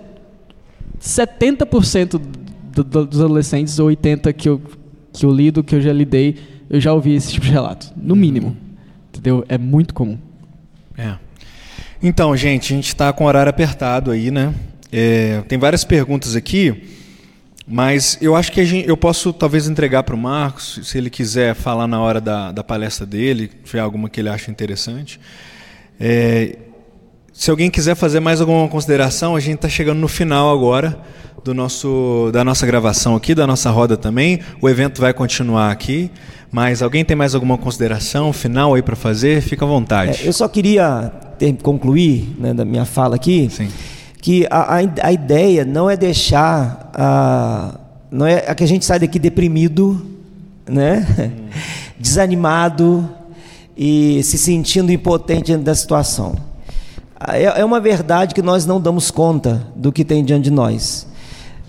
[1.00, 2.20] 70%
[2.74, 4.60] do, do, dos adolescentes, ou 80% que eu,
[5.20, 6.36] que eu lido, que eu já lidei,
[6.70, 7.91] eu já ouvi esse tipo de relato.
[7.95, 8.55] No mínimo.
[9.09, 9.45] Entendeu?
[9.47, 10.18] É muito comum.
[10.97, 11.16] É.
[12.01, 14.53] Então, gente, a gente está com o horário apertado aí, né?
[14.91, 16.84] É, tem várias perguntas aqui,
[17.68, 21.55] mas eu acho que gente, eu posso talvez entregar para o Marcos, se ele quiser
[21.55, 25.20] falar na hora da, da palestra dele, se tiver alguma que ele acha interessante.
[25.99, 26.57] É,
[27.34, 31.01] se alguém quiser fazer mais alguma consideração, a gente está chegando no final agora
[31.46, 34.39] do nosso, da nossa gravação aqui, da nossa roda também.
[34.60, 36.10] O evento vai continuar aqui,
[36.52, 39.41] mas alguém tem mais alguma consideração final aí para fazer?
[39.41, 40.24] Fica à vontade.
[40.24, 43.68] É, eu só queria ter- concluir né, da minha fala aqui Sim.
[44.20, 47.76] que a, a, a ideia não é deixar a,
[48.10, 50.04] não é a que a gente sai daqui deprimido,
[50.68, 51.32] né,
[52.00, 53.08] desanimado
[53.78, 56.36] e se sentindo impotente diante da situação.
[57.28, 61.06] É, é uma verdade que nós não damos conta do que tem diante de nós,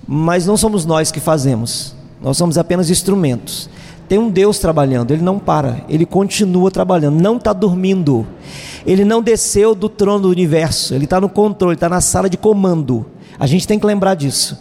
[0.06, 1.94] mas não somos nós que fazemos.
[2.20, 3.68] Nós somos apenas instrumentos.
[4.08, 8.26] Tem um Deus trabalhando, ele não para, ele continua trabalhando, não está dormindo.
[8.86, 12.36] Ele não desceu do trono do universo, ele está no controle, está na sala de
[12.36, 13.04] comando.
[13.38, 14.58] A gente tem que lembrar disso.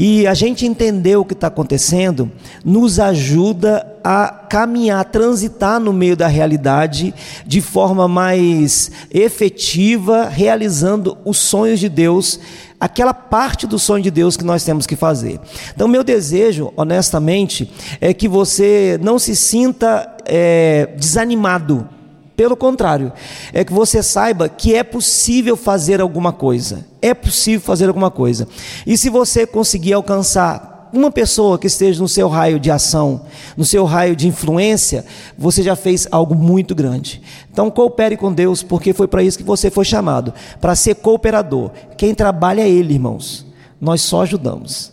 [0.00, 2.30] E a gente entender o que está acontecendo
[2.64, 7.12] nos ajuda a caminhar, a transitar no meio da realidade
[7.44, 12.38] de forma mais efetiva, realizando os sonhos de Deus,
[12.80, 15.40] aquela parte do sonho de Deus que nós temos que fazer.
[15.74, 21.88] Então, meu desejo, honestamente, é que você não se sinta é, desanimado.
[22.36, 23.12] Pelo contrário,
[23.52, 26.86] é que você saiba que é possível fazer alguma coisa.
[27.02, 28.46] É possível fazer alguma coisa.
[28.86, 33.22] E se você conseguir alcançar uma pessoa que esteja no seu raio de ação,
[33.56, 35.04] no seu raio de influência,
[35.36, 37.22] você já fez algo muito grande.
[37.50, 41.70] Então coopere com Deus, porque foi para isso que você foi chamado, para ser cooperador.
[41.96, 43.46] Quem trabalha é Ele, irmãos.
[43.80, 44.92] Nós só ajudamos.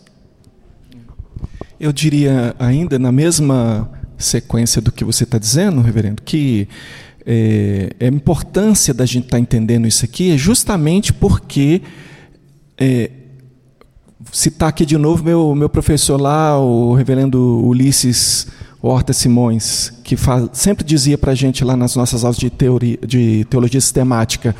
[1.79, 6.67] Eu diria ainda, na mesma sequência do que você está dizendo, reverendo, que
[7.25, 11.81] é, a importância da gente estar entendendo isso aqui é justamente porque,
[12.77, 13.09] é,
[14.31, 18.47] citar aqui de novo meu, meu professor lá, o reverendo Ulisses
[18.81, 22.99] Horta Simões, que fa- sempre dizia para a gente lá nas nossas aulas de, teoria,
[23.05, 24.55] de teologia sistemática,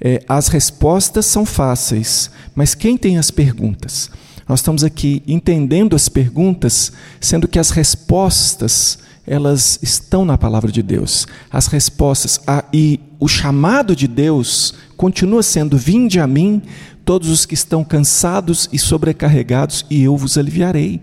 [0.00, 4.10] é, as respostas são fáceis, mas quem tem as perguntas?
[4.48, 10.84] Nós estamos aqui entendendo as perguntas, sendo que as respostas elas estão na palavra de
[10.84, 11.26] Deus.
[11.50, 16.62] As respostas a, e o chamado de Deus continua sendo: vinde a mim,
[17.06, 21.00] todos os que estão cansados e sobrecarregados, e eu vos aliviarei.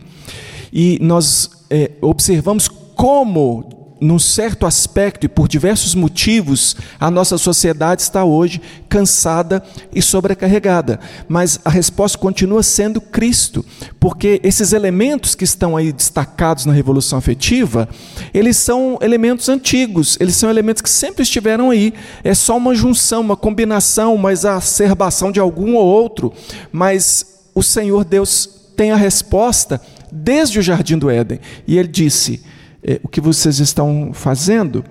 [0.71, 8.01] E nós é, observamos como num certo aspecto e por diversos motivos, a nossa sociedade
[8.01, 10.99] está hoje cansada e sobrecarregada.
[11.27, 13.65] Mas a resposta continua sendo Cristo,
[13.99, 17.87] porque esses elementos que estão aí destacados na revolução afetiva,
[18.33, 21.93] eles são elementos antigos, eles são elementos que sempre estiveram aí.
[22.23, 26.33] É só uma junção, uma combinação, uma exacerbação de algum ou outro,
[26.71, 27.25] mas
[27.55, 29.79] o Senhor Deus tem a resposta
[30.11, 31.39] desde o jardim do Éden.
[31.65, 32.43] E ele disse:
[32.83, 34.83] é, o que vocês estão fazendo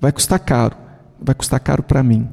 [0.00, 0.76] vai custar caro,
[1.20, 2.28] vai custar caro para mim.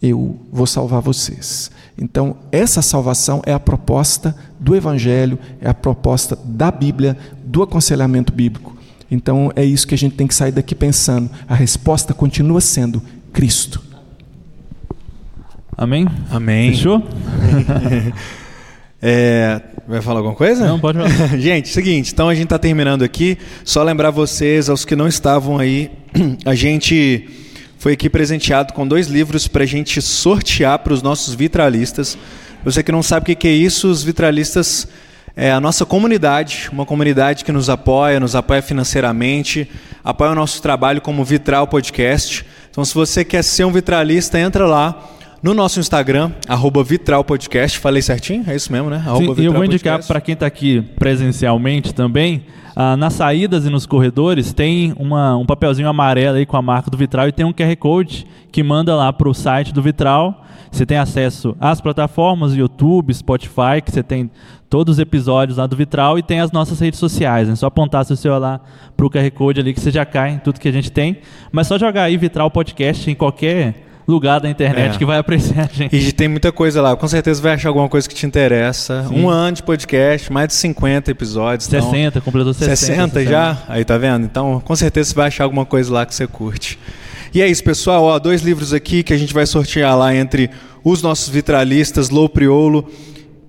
[0.00, 1.70] Eu vou salvar vocês.
[1.98, 8.32] Então, essa salvação é a proposta do Evangelho, é a proposta da Bíblia, do aconselhamento
[8.32, 8.76] bíblico.
[9.10, 11.30] Então, é isso que a gente tem que sair daqui pensando.
[11.48, 13.02] A resposta continua sendo
[13.32, 13.82] Cristo.
[15.76, 16.06] Amém?
[16.30, 16.72] Amém.
[16.72, 17.02] Fechou?
[19.08, 20.66] É, vai falar alguma coisa?
[20.66, 21.38] Não, pode falar.
[21.38, 23.38] gente, seguinte, então a gente está terminando aqui.
[23.64, 25.90] Só lembrar vocês, aos que não estavam aí,
[26.44, 27.28] a gente
[27.78, 32.18] foi aqui presenteado com dois livros para a gente sortear para os nossos vitralistas.
[32.64, 34.88] Você que não sabe o que é isso, os vitralistas
[35.36, 39.70] é a nossa comunidade, uma comunidade que nos apoia, nos apoia financeiramente,
[40.02, 42.44] apoia o nosso trabalho como Vitral Podcast.
[42.70, 45.15] Então, se você quer ser um vitralista, entra lá
[45.46, 47.78] no nosso Instagram, arroba Vitral Podcast.
[47.78, 48.42] Falei certinho?
[48.48, 49.00] É isso mesmo, né?
[49.16, 53.70] Sim, e eu vou indicar para quem está aqui presencialmente também, ah, nas saídas e
[53.70, 57.46] nos corredores tem uma, um papelzinho amarelo aí com a marca do Vitral e tem
[57.46, 60.44] um QR Code que manda lá para o site do Vitral.
[60.68, 64.28] Você tem acesso às plataformas, YouTube, Spotify, que você tem
[64.68, 67.48] todos os episódios lá do Vitral e tem as nossas redes sociais.
[67.48, 68.60] É só apontar seu celular
[68.96, 71.18] para o QR Code ali que você já cai em tudo que a gente tem.
[71.52, 74.98] Mas só jogar aí Vitral Podcast em qualquer lugar da internet É.
[74.98, 75.94] que vai apreciar a gente.
[75.96, 76.94] E tem muita coisa lá.
[76.96, 79.04] Com certeza vai achar alguma coisa que te interessa.
[79.08, 79.22] Sim.
[79.22, 81.66] Um ano de podcast, mais de 50 episódios.
[81.68, 82.76] então- 60, completou 60.
[82.76, 83.58] 60 essa já?
[83.68, 84.24] Aí tá vendo?
[84.24, 86.78] Então, com certeza você vai achar alguma coisa lá que você curte.
[87.34, 88.04] E é isso, pessoal.
[88.04, 90.48] Ó, dois livros aqui que a gente vai sortear lá entre
[90.84, 92.88] os nossos vitralistas, Lou Priolo,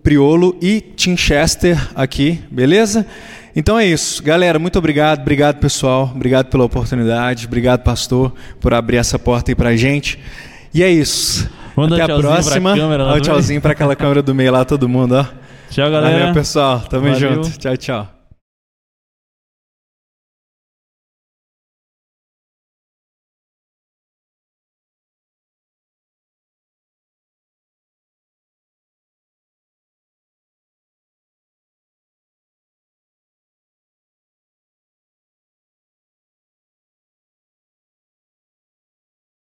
[0.01, 3.05] Priolo e Tim Chester aqui, beleza?
[3.55, 4.22] Então é isso.
[4.24, 5.22] Galera, muito obrigado.
[5.22, 6.12] Obrigado, pessoal.
[6.14, 7.45] Obrigado pela oportunidade.
[7.47, 10.20] Obrigado, pastor, por abrir essa porta aí pra gente.
[10.74, 11.49] E é isso.
[11.76, 12.76] Dar Até a tchauzinho pra próxima.
[12.76, 13.22] câmera do meio.
[13.22, 15.26] tchauzinho pra aquela câmera do meio lá, todo mundo, ó.
[15.70, 16.20] Tchau, galera.
[16.20, 16.80] Valeu, pessoal.
[16.89, 17.20] Tamo Valeu.
[17.43, 17.57] junto.
[17.59, 18.16] Tchau, tchau.